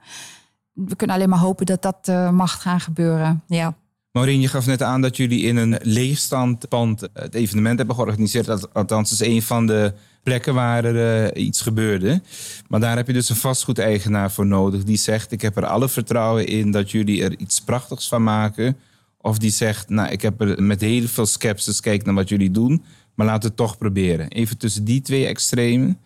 We 0.74 0.96
kunnen 0.96 1.16
alleen 1.16 1.30
maar 1.30 1.40
hopen 1.40 1.66
dat 1.66 1.82
dat 1.82 1.98
eh, 2.02 2.30
mag 2.30 2.62
gaan 2.62 2.80
gebeuren. 2.80 3.44
Ja. 3.48 3.76
Maureen, 4.12 4.42
je 4.42 4.48
gaf 4.48 4.66
net 4.66 4.82
aan 4.82 5.02
dat 5.02 5.18
jullie 5.18 5.44
in 5.44 5.58
een 5.58 5.80
leegstand 5.82 6.68
pand 6.70 7.02
het 7.14 7.34
evenement 7.34 7.78
hebben 7.78 7.96
georganiseerd. 7.96 8.74
Althans, 8.74 9.10
het 9.10 9.22
is 9.22 9.28
een 9.28 9.42
van 9.42 9.68
de 9.68 9.94
plekken 10.24 10.54
waar 10.54 10.86
er 10.86 11.34
uh, 11.36 11.46
iets 11.46 11.62
gebeurde. 11.62 12.22
Maar 12.68 12.80
daar 12.80 12.96
heb 12.96 13.08
je 13.08 13.14
dus 13.14 13.30
een 13.30 13.36
vastgoedeigenaar 13.36 14.32
voor 14.32 14.46
nodig 14.46 14.84
die 14.84 14.98
zegt: 14.98 15.32
Ik 15.32 15.42
heb 15.42 15.58
er 15.58 15.66
alle 15.66 15.90
vertrouwen 15.90 16.48
in 16.48 16.72
dat 16.72 16.92
jullie 16.92 17.24
er 17.24 17.38
iets 17.38 17.62
prachtigs 17.62 18.08
van 18.08 18.24
maken. 18.24 18.78
Of 19.26 19.38
die 19.38 19.52
zegt: 19.52 19.90
Nou, 19.90 20.10
ik 20.10 20.22
heb 20.22 20.42
er 20.42 20.64
met 20.64 20.82
heel 20.82 21.08
veel 21.08 21.26
sceptisch 21.26 21.76
gekeken 21.76 22.06
naar 22.06 22.16
wat 22.16 22.30
jullie 22.30 22.52
doen, 22.52 22.84
maar 23.14 23.26
laten 23.26 23.42
we 23.42 23.48
het 23.48 23.56
toch 23.58 23.78
proberen. 23.78 24.28
Even 24.28 24.58
tussen 24.58 24.84
die 24.84 25.02
twee 25.02 25.26
extremen. 25.26 26.00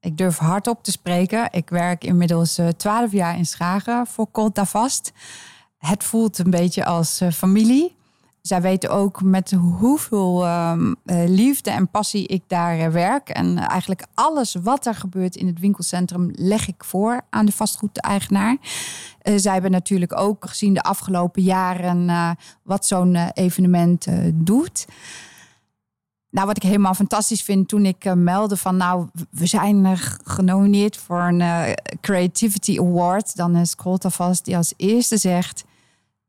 Ik 0.00 0.16
durf 0.16 0.38
hardop 0.38 0.84
te 0.84 0.90
spreken. 0.90 1.48
Ik 1.50 1.70
werk 1.70 2.04
inmiddels 2.04 2.58
eh, 2.58 2.68
twaalf 2.68 3.12
jaar 3.12 3.36
in 3.36 3.46
Schagen 3.46 4.06
voor 4.06 4.30
Colta 4.30 4.64
Vast. 4.64 5.12
Het 5.78 6.04
voelt 6.04 6.38
een 6.38 6.50
beetje 6.50 6.84
als 6.84 7.22
uh, 7.22 7.30
familie 7.30 7.94
zij 8.46 8.62
weten 8.62 8.90
ook 8.90 9.22
met 9.22 9.50
hoeveel 9.50 10.48
um, 10.48 10.96
liefde 11.26 11.70
en 11.70 11.88
passie 11.88 12.26
ik 12.26 12.42
daar 12.46 12.78
uh, 12.78 12.86
werk. 12.86 13.28
En 13.28 13.58
eigenlijk 13.58 14.06
alles 14.14 14.54
wat 14.54 14.86
er 14.86 14.94
gebeurt 14.94 15.36
in 15.36 15.46
het 15.46 15.60
winkelcentrum 15.60 16.30
leg 16.34 16.68
ik 16.68 16.84
voor 16.84 17.20
aan 17.30 17.46
de 17.46 17.52
vastgoedeigenaar. 17.52 18.56
Uh, 19.22 19.34
zij 19.36 19.52
hebben 19.52 19.70
natuurlijk 19.70 20.18
ook 20.18 20.48
gezien 20.48 20.74
de 20.74 20.82
afgelopen 20.82 21.42
jaren 21.42 22.36
wat 22.62 22.86
zo'n 22.86 23.16
evenement 23.32 24.06
doet. 24.34 24.86
Nou, 26.30 26.46
wat 26.46 26.56
ik 26.56 26.62
helemaal 26.62 26.94
fantastisch 26.94 27.42
vind 27.42 27.68
toen 27.68 27.86
ik 27.86 28.14
meldde 28.14 28.56
van 28.56 28.76
nou, 28.76 29.08
we 29.30 29.46
zijn 29.46 29.96
genomineerd 30.24 30.96
voor 30.96 31.22
een 31.22 31.74
Creativity 32.00 32.78
Award. 32.78 33.36
Dan 33.36 33.56
is 33.56 33.76
Coltavast 33.76 34.44
die 34.44 34.56
als 34.56 34.74
eerste 34.76 35.16
zegt, 35.16 35.64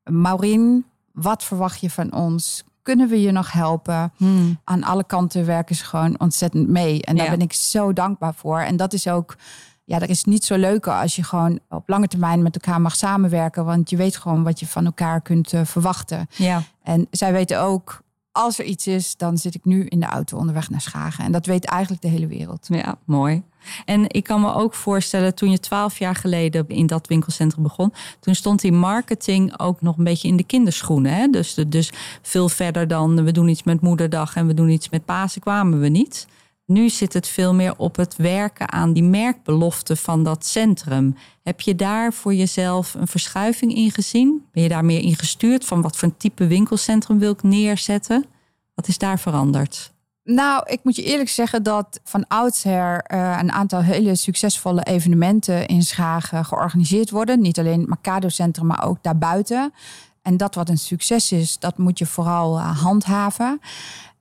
Maureen, 0.03 0.85
wat 1.15 1.43
verwacht 1.43 1.79
je 1.79 1.89
van 1.89 2.13
ons? 2.13 2.63
Kunnen 2.81 3.09
we 3.09 3.21
je 3.21 3.31
nog 3.31 3.51
helpen? 3.51 4.13
Hmm. 4.17 4.59
Aan 4.63 4.83
alle 4.83 5.03
kanten 5.03 5.45
werken 5.45 5.75
ze 5.75 5.85
gewoon 5.85 6.19
ontzettend 6.19 6.67
mee. 6.67 7.01
En 7.01 7.15
daar 7.15 7.29
ben 7.29 7.41
ik 7.41 7.53
zo 7.53 7.93
dankbaar 7.93 8.33
voor. 8.33 8.59
En 8.59 8.77
dat 8.77 8.93
is 8.93 9.07
ook, 9.07 9.35
ja, 9.83 9.99
dat 9.99 10.09
is 10.09 10.23
niet 10.23 10.45
zo 10.45 10.55
leuk 10.55 10.87
als 10.87 11.15
je 11.15 11.23
gewoon 11.23 11.59
op 11.69 11.89
lange 11.89 12.07
termijn 12.07 12.41
met 12.41 12.55
elkaar 12.55 12.81
mag 12.81 12.95
samenwerken. 12.95 13.65
Want 13.65 13.89
je 13.89 13.97
weet 13.97 14.17
gewoon 14.17 14.43
wat 14.43 14.59
je 14.59 14.67
van 14.67 14.85
elkaar 14.85 15.21
kunt 15.21 15.53
uh, 15.53 15.61
verwachten. 15.63 16.27
Ja. 16.35 16.61
En 16.83 17.07
zij 17.11 17.31
weten 17.31 17.61
ook, 17.61 18.01
als 18.35 18.59
er 18.59 18.65
iets 18.65 18.87
is, 18.87 19.17
dan 19.17 19.37
zit 19.37 19.55
ik 19.55 19.65
nu 19.65 19.85
in 19.85 19.99
de 19.99 20.05
auto 20.05 20.37
onderweg 20.37 20.69
naar 20.69 20.81
Schagen. 20.81 21.25
En 21.25 21.31
dat 21.31 21.45
weet 21.45 21.65
eigenlijk 21.65 22.01
de 22.01 22.07
hele 22.07 22.27
wereld. 22.27 22.67
Ja, 22.69 22.97
mooi. 23.05 23.43
En 23.85 24.05
ik 24.07 24.23
kan 24.23 24.41
me 24.41 24.53
ook 24.53 24.73
voorstellen, 24.73 25.35
toen 25.35 25.51
je 25.51 25.59
twaalf 25.59 25.99
jaar 25.99 26.15
geleden 26.15 26.67
in 26.67 26.87
dat 26.87 27.07
winkelcentrum 27.07 27.63
begon, 27.63 27.93
toen 28.19 28.35
stond 28.35 28.61
die 28.61 28.71
marketing 28.71 29.59
ook 29.59 29.81
nog 29.81 29.97
een 29.97 30.03
beetje 30.03 30.27
in 30.27 30.37
de 30.37 30.43
kinderschoenen. 30.43 31.13
Hè? 31.13 31.27
Dus, 31.27 31.53
dus 31.67 31.91
veel 32.21 32.49
verder 32.49 32.87
dan 32.87 33.23
we 33.23 33.31
doen 33.31 33.47
iets 33.47 33.63
met 33.63 33.81
moederdag 33.81 34.35
en 34.35 34.47
we 34.47 34.53
doen 34.53 34.69
iets 34.69 34.89
met 34.89 35.05
Pasen 35.05 35.41
kwamen 35.41 35.79
we 35.79 35.87
niet. 35.87 36.27
Nu 36.65 36.89
zit 36.89 37.13
het 37.13 37.27
veel 37.27 37.53
meer 37.53 37.77
op 37.77 37.95
het 37.95 38.15
werken 38.15 38.71
aan 38.71 38.93
die 38.93 39.03
merkbelofte 39.03 39.95
van 39.95 40.23
dat 40.23 40.45
centrum. 40.45 41.15
Heb 41.43 41.61
je 41.61 41.75
daar 41.75 42.13
voor 42.13 42.33
jezelf 42.33 42.93
een 42.93 43.07
verschuiving 43.07 43.75
in 43.75 43.91
gezien? 43.91 44.45
Ben 44.51 44.63
je 44.63 44.69
daar 44.69 44.85
meer 44.85 45.01
in 45.01 45.15
gestuurd 45.15 45.65
van 45.65 45.81
wat 45.81 45.97
voor 45.97 46.07
een 46.07 46.17
type 46.17 46.47
winkelcentrum 46.47 47.19
wil 47.19 47.31
ik 47.31 47.43
neerzetten? 47.43 48.25
Wat 48.73 48.87
is 48.87 48.97
daar 48.97 49.19
veranderd? 49.19 49.93
Nou, 50.23 50.63
ik 50.65 50.79
moet 50.83 50.95
je 50.95 51.03
eerlijk 51.03 51.29
zeggen 51.29 51.63
dat 51.63 51.99
van 52.03 52.27
oudsher 52.27 53.05
uh, 53.13 53.37
een 53.41 53.51
aantal 53.51 53.81
hele 53.81 54.15
succesvolle 54.15 54.83
evenementen 54.83 55.65
in 55.65 55.83
Schagen 55.83 56.45
georganiseerd 56.45 57.09
worden. 57.09 57.41
Niet 57.41 57.59
alleen 57.59 57.79
het 57.79 57.89
Mercado 57.89 58.29
Centrum, 58.29 58.65
maar 58.65 58.85
ook 58.85 58.97
daarbuiten. 59.01 59.73
En 60.21 60.37
dat 60.37 60.55
wat 60.55 60.69
een 60.69 60.77
succes 60.77 61.31
is, 61.31 61.59
dat 61.59 61.77
moet 61.77 61.99
je 61.99 62.05
vooral 62.05 62.57
uh, 62.57 62.81
handhaven. 62.81 63.59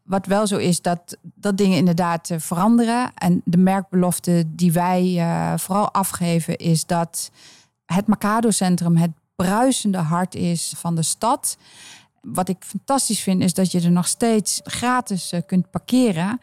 Wat 0.04 0.26
wel 0.26 0.46
zo 0.46 0.56
is, 0.56 0.82
dat, 0.82 1.16
dat 1.22 1.56
dingen 1.56 1.78
inderdaad 1.78 2.30
uh, 2.30 2.38
veranderen. 2.38 3.12
En 3.14 3.42
de 3.44 3.56
merkbelofte 3.56 4.44
die 4.46 4.72
wij 4.72 5.24
vooral 5.58 5.92
afgeven, 5.92 6.56
is 6.56 6.86
dat 6.86 7.30
het 7.86 8.06
Mercado 8.06 8.50
Centrum 8.50 8.96
het 8.96 9.10
bruisende 9.36 9.98
hart 9.98 10.34
is 10.34 10.74
van 10.76 10.94
de 10.94 11.02
stad. 11.02 11.56
Wat 12.20 12.48
ik 12.48 12.56
fantastisch 12.58 13.20
vind, 13.20 13.42
is 13.42 13.54
dat 13.54 13.72
je 13.72 13.80
er 13.80 13.90
nog 13.90 14.06
steeds 14.06 14.60
gratis 14.64 15.32
eh, 15.32 15.40
kunt 15.46 15.70
parkeren. 15.70 16.38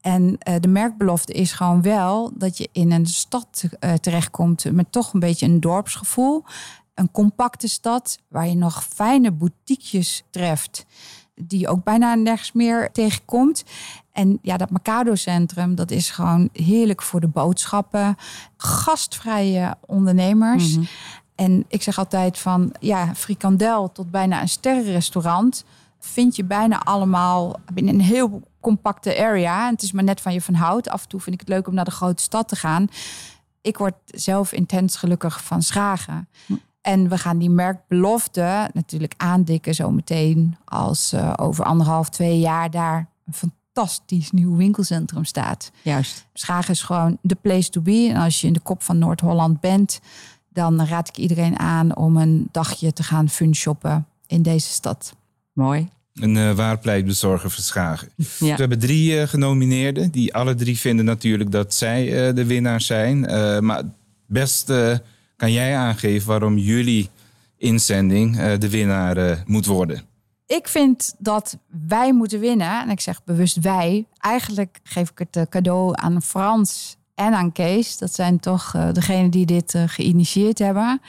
En 0.00 0.38
de 0.60 0.68
merkbelofte 0.68 1.32
is 1.32 1.52
gewoon 1.52 1.82
wel 1.82 2.30
dat 2.34 2.58
je 2.58 2.68
in 2.72 2.92
een 2.92 3.06
stad 3.06 3.64
terechtkomt 4.00 4.72
met 4.72 4.92
toch 4.92 5.12
een 5.12 5.20
beetje 5.20 5.46
een 5.46 5.60
dorpsgevoel. 5.60 6.44
Een 6.94 7.10
compacte 7.10 7.68
stad 7.68 8.18
waar 8.28 8.48
je 8.48 8.54
nog 8.54 8.84
fijne 8.84 9.30
boutiquejes 9.30 10.22
treft. 10.30 10.86
Die 11.42 11.58
je 11.58 11.68
ook 11.68 11.84
bijna 11.84 12.14
nergens 12.14 12.52
meer 12.52 12.92
tegenkomt. 12.92 13.64
En 14.12 14.38
ja, 14.42 14.56
dat 14.56 14.70
Mercado-centrum, 14.70 15.74
dat 15.74 15.90
is 15.90 16.10
gewoon 16.10 16.48
heerlijk 16.52 17.02
voor 17.02 17.20
de 17.20 17.28
boodschappen. 17.28 18.16
Gastvrije 18.56 19.76
ondernemers. 19.86 20.70
Mm 20.70 20.74
-hmm. 20.74 20.88
En 21.34 21.64
ik 21.68 21.82
zeg 21.82 21.98
altijd 21.98 22.38
van 22.38 22.72
ja, 22.80 23.14
frikandel 23.14 23.92
tot 23.92 24.10
bijna 24.10 24.40
een 24.40 24.48
sterrenrestaurant 24.48 25.64
vind 26.00 26.36
je 26.36 26.44
bijna 26.44 26.82
allemaal 26.82 27.60
binnen 27.72 27.94
een 27.94 28.00
heel 28.00 28.42
compacte 28.60 29.18
area. 29.18 29.66
En 29.66 29.72
het 29.72 29.82
is 29.82 29.92
maar 29.92 30.04
net 30.04 30.20
van 30.20 30.32
je 30.32 30.40
van 30.40 30.54
houdt. 30.54 30.88
Af 30.88 31.02
en 31.02 31.08
toe 31.08 31.20
vind 31.20 31.34
ik 31.34 31.40
het 31.40 31.48
leuk 31.48 31.68
om 31.68 31.74
naar 31.74 31.84
de 31.84 31.90
grote 31.90 32.22
stad 32.22 32.48
te 32.48 32.56
gaan. 32.56 32.88
Ik 33.60 33.78
word 33.78 33.94
zelf 34.04 34.52
intens 34.52 34.96
gelukkig 34.96 35.44
van 35.44 35.62
Schagen. 35.62 36.28
Hm. 36.46 36.54
En 36.80 37.08
we 37.08 37.18
gaan 37.18 37.38
die 37.38 37.50
merkbelofte 37.50 38.70
natuurlijk 38.72 39.14
aandikken 39.16 39.74
zometeen 39.74 40.56
als 40.64 41.12
uh, 41.12 41.32
over 41.36 41.64
anderhalf, 41.64 42.08
twee 42.08 42.38
jaar 42.38 42.70
daar 42.70 43.08
een 43.26 43.50
fantastisch 43.72 44.30
nieuw 44.30 44.56
winkelcentrum 44.56 45.24
staat. 45.24 45.70
Juist. 45.82 46.26
Schagen 46.32 46.70
is 46.70 46.82
gewoon 46.82 47.18
de 47.22 47.34
place 47.34 47.70
to 47.70 47.80
be. 47.80 48.06
En 48.10 48.16
als 48.16 48.40
je 48.40 48.46
in 48.46 48.52
de 48.52 48.60
kop 48.60 48.82
van 48.82 48.98
Noord-Holland 48.98 49.60
bent, 49.60 50.00
dan 50.48 50.84
raad 50.84 51.08
ik 51.08 51.16
iedereen 51.16 51.58
aan 51.58 51.96
om 51.96 52.16
een 52.16 52.48
dagje 52.50 52.92
te 52.92 53.02
gaan 53.02 53.28
fun 53.28 53.54
shoppen 53.54 54.06
in 54.26 54.42
deze 54.42 54.70
stad. 54.70 55.16
Mooi. 55.52 55.88
Een 56.14 56.36
uh, 56.36 56.52
waar 56.52 56.78
pleitbezorger 56.78 57.50
Schagen. 57.50 58.08
Ja. 58.16 58.26
We 58.38 58.60
hebben 58.60 58.78
drie 58.78 59.12
uh, 59.12 59.22
genomineerden. 59.22 60.10
Die 60.10 60.34
alle 60.34 60.54
drie 60.54 60.78
vinden 60.78 61.04
natuurlijk 61.04 61.50
dat 61.50 61.74
zij 61.74 62.28
uh, 62.28 62.34
de 62.34 62.44
winnaar 62.44 62.80
zijn. 62.80 63.20
maar 63.64 63.82
best 64.26 64.72
kan 65.40 65.52
jij 65.52 65.76
aangeven 65.76 66.28
waarom 66.28 66.58
jullie 66.58 67.10
inzending 67.56 68.56
de 68.56 68.70
winnaar 68.70 69.42
moet 69.46 69.66
worden. 69.66 70.02
Ik 70.46 70.68
vind 70.68 71.14
dat 71.18 71.58
wij 71.88 72.12
moeten 72.12 72.40
winnen. 72.40 72.80
En 72.80 72.90
ik 72.90 73.00
zeg 73.00 73.24
bewust 73.24 73.60
wij. 73.60 74.06
Eigenlijk 74.16 74.80
geef 74.82 75.10
ik 75.10 75.28
het 75.30 75.48
cadeau 75.48 75.92
aan 75.94 76.22
Frans 76.22 76.96
en 77.14 77.34
aan 77.34 77.52
Kees. 77.52 77.98
Dat 77.98 78.14
zijn 78.14 78.40
toch 78.40 78.70
degenen 78.92 79.30
die 79.30 79.46
dit 79.46 79.74
geïnitieerd 79.86 80.58
hebben. 80.58 81.00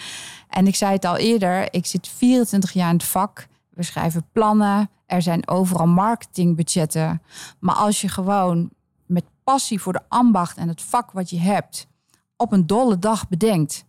En 0.50 0.67
ik 0.67 0.76
zei 0.76 0.94
het 0.94 1.06
al 1.06 1.17
eerder, 1.17 1.74
ik 1.74 1.86
zit 1.86 2.08
24 2.08 2.72
jaar 2.72 2.89
in 2.89 2.96
het 2.96 3.04
vak. 3.04 3.48
We 3.70 3.84
schrijven 3.84 4.26
plannen. 4.32 4.89
Er 5.06 5.22
zijn 5.22 5.48
overal 5.48 5.88
marketingbudgetten. 5.88 7.22
Maar 7.60 7.76
als 7.76 8.02
je 8.02 8.08
gewoon 8.08 8.70
met 9.06 9.24
passie 9.44 9.82
voor 9.82 9.94
de 9.94 10.04
ambacht 10.08 10.58
en 10.58 10.67
het 10.67 10.82
vak 10.82 11.12
wat 11.12 11.30
je 11.30 11.39
hebt 11.39 11.88
op 12.38 12.52
een 12.52 12.67
dolle 12.67 13.00
dag 13.00 13.28
bedenkt. 13.28 13.86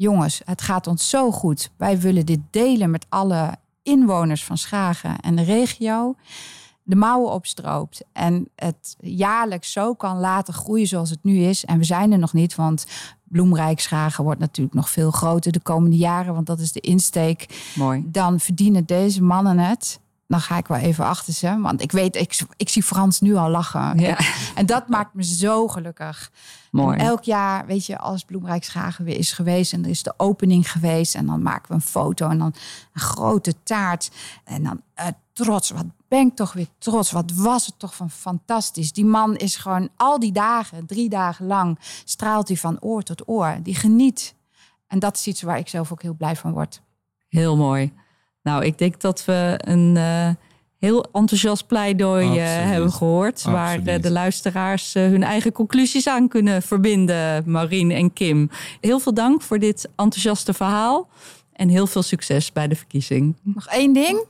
Jongens, 0.00 0.40
het 0.44 0.62
gaat 0.62 0.86
ons 0.86 1.08
zo 1.08 1.30
goed. 1.30 1.70
Wij 1.76 2.00
willen 2.00 2.26
dit 2.26 2.40
delen 2.50 2.90
met 2.90 3.06
alle 3.08 3.56
inwoners 3.82 4.44
van 4.44 4.58
Schagen 4.58 5.20
en 5.20 5.36
de 5.36 5.42
regio 5.42 6.14
de 6.82 6.96
mouwen 6.96 7.32
opstroopt 7.32 8.04
en 8.12 8.48
het 8.54 8.96
jaarlijks 9.00 9.72
zo 9.72 9.94
kan 9.94 10.18
laten 10.18 10.54
groeien 10.54 10.86
zoals 10.86 11.10
het 11.10 11.18
nu 11.22 11.38
is. 11.38 11.64
En 11.64 11.78
we 11.78 11.84
zijn 11.84 12.12
er 12.12 12.18
nog 12.18 12.32
niet, 12.32 12.54
want 12.54 12.86
Bloemrijkschagen 13.24 14.24
wordt 14.24 14.40
natuurlijk 14.40 14.76
nog 14.76 14.90
veel 14.90 15.10
groter 15.10 15.52
de 15.52 15.60
komende 15.60 15.96
jaren, 15.96 16.34
want 16.34 16.46
dat 16.46 16.60
is 16.60 16.72
de 16.72 16.80
insteek. 16.80 17.64
Mooi. 17.74 18.04
Dan 18.06 18.40
verdienen 18.40 18.86
deze 18.86 19.22
mannen 19.22 19.58
het. 19.58 20.00
Dan 20.30 20.40
ga 20.40 20.56
ik 20.56 20.66
wel 20.66 20.78
even 20.78 21.04
achter 21.04 21.32
ze. 21.32 21.60
Want 21.60 21.82
ik 21.82 21.92
weet, 21.92 22.16
ik, 22.16 22.40
ik 22.56 22.68
zie 22.68 22.82
Frans 22.82 23.20
nu 23.20 23.36
al 23.36 23.48
lachen. 23.48 23.98
Ja. 23.98 24.18
En 24.54 24.66
dat 24.66 24.88
maakt 24.88 25.14
me 25.14 25.24
zo 25.24 25.68
gelukkig. 25.68 26.30
Mooi. 26.70 26.98
En 26.98 27.04
elk 27.04 27.22
jaar, 27.22 27.66
weet 27.66 27.86
je, 27.86 27.98
als 27.98 28.24
Bloemrijkschagen 28.24 29.04
weer 29.04 29.16
is 29.16 29.32
geweest 29.32 29.72
en 29.72 29.84
er 29.84 29.90
is 29.90 30.02
de 30.02 30.14
opening 30.16 30.70
geweest. 30.70 31.14
En 31.14 31.26
dan 31.26 31.42
maken 31.42 31.68
we 31.68 31.74
een 31.74 31.80
foto 31.80 32.28
en 32.28 32.38
dan 32.38 32.54
een 32.92 33.00
grote 33.00 33.54
taart. 33.62 34.10
En 34.44 34.62
dan 34.62 34.82
uh, 35.00 35.06
trots. 35.32 35.70
Wat 35.70 35.86
ben 36.08 36.26
ik 36.26 36.36
toch 36.36 36.52
weer 36.52 36.68
trots. 36.78 37.10
Wat 37.10 37.32
was 37.32 37.66
het 37.66 37.78
toch 37.78 37.94
van 37.94 38.10
fantastisch. 38.10 38.92
Die 38.92 39.04
man 39.04 39.36
is 39.36 39.56
gewoon 39.56 39.88
al 39.96 40.18
die 40.18 40.32
dagen, 40.32 40.86
drie 40.86 41.08
dagen 41.08 41.46
lang, 41.46 41.78
straalt 42.04 42.48
hij 42.48 42.56
van 42.56 42.76
oor 42.80 43.02
tot 43.02 43.28
oor. 43.28 43.58
Die 43.62 43.74
geniet. 43.74 44.34
En 44.86 44.98
dat 44.98 45.16
is 45.16 45.26
iets 45.26 45.42
waar 45.42 45.58
ik 45.58 45.68
zelf 45.68 45.92
ook 45.92 46.02
heel 46.02 46.14
blij 46.14 46.36
van 46.36 46.52
word. 46.52 46.82
Heel 47.28 47.56
mooi. 47.56 47.92
Nou, 48.42 48.64
ik 48.64 48.78
denk 48.78 49.00
dat 49.00 49.24
we 49.24 49.54
een 49.56 49.96
uh, 49.96 50.28
heel 50.78 51.04
enthousiast 51.12 51.66
pleidooi 51.66 52.26
uh, 52.26 52.44
hebben 52.44 52.92
gehoord. 52.92 53.34
Absoluut. 53.34 53.56
Waar 53.56 53.78
uh, 53.78 54.02
de 54.02 54.10
luisteraars 54.10 54.94
hun 54.94 55.22
eigen 55.22 55.52
conclusies 55.52 56.08
aan 56.08 56.28
kunnen 56.28 56.62
verbinden, 56.62 57.50
Marien 57.50 57.90
en 57.90 58.12
Kim. 58.12 58.50
Heel 58.80 59.00
veel 59.00 59.14
dank 59.14 59.42
voor 59.42 59.58
dit 59.58 59.88
enthousiaste 59.96 60.52
verhaal. 60.52 61.08
En 61.52 61.68
heel 61.68 61.86
veel 61.86 62.02
succes 62.02 62.52
bij 62.52 62.68
de 62.68 62.76
verkiezing. 62.76 63.36
Nog 63.42 63.66
één 63.66 63.92
ding. 63.92 64.24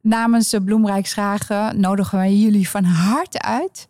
Namens 0.00 0.54
Bloemrijk 0.64 1.06
Schagen 1.06 1.80
nodigen 1.80 2.18
wij 2.18 2.34
jullie 2.34 2.68
van 2.68 2.84
harte 2.84 3.42
uit. 3.42 3.88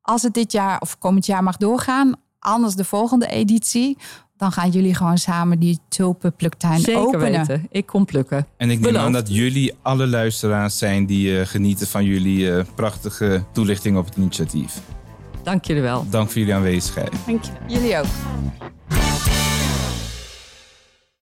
Als 0.00 0.22
het 0.22 0.34
dit 0.34 0.52
jaar 0.52 0.80
of 0.80 0.98
komend 0.98 1.26
jaar 1.26 1.42
mag 1.42 1.56
doorgaan, 1.56 2.14
anders 2.38 2.74
de 2.74 2.84
volgende 2.84 3.26
editie, 3.26 3.96
dan 4.38 4.52
gaan 4.52 4.70
jullie 4.70 4.94
gewoon 4.94 5.18
samen 5.18 5.58
die 5.58 5.78
tulpenpluktuin 5.88 6.80
Zeker 6.80 7.00
openen. 7.00 7.30
weten. 7.46 7.66
Ik 7.70 7.86
kom 7.86 8.04
plukken. 8.04 8.46
En 8.56 8.70
ik 8.70 8.80
neem 8.80 8.80
Beloofd. 8.80 9.04
aan 9.04 9.12
dat 9.12 9.34
jullie 9.34 9.74
alle 9.82 10.06
luisteraars 10.06 10.78
zijn 10.78 11.06
die 11.06 11.40
eh, 11.40 11.46
genieten 11.46 11.86
van 11.86 12.04
jullie 12.04 12.52
eh, 12.56 12.64
prachtige 12.74 13.44
toelichting 13.52 13.96
op 13.96 14.04
het 14.04 14.16
initiatief. 14.16 14.80
Dank 15.42 15.64
jullie 15.64 15.82
wel. 15.82 16.06
Dank 16.10 16.28
voor 16.30 16.38
jullie 16.38 16.54
aanwezigheid. 16.54 17.12
Dank 17.26 17.44
je. 17.44 17.50
Jullie 17.66 17.98
ook. 17.98 18.04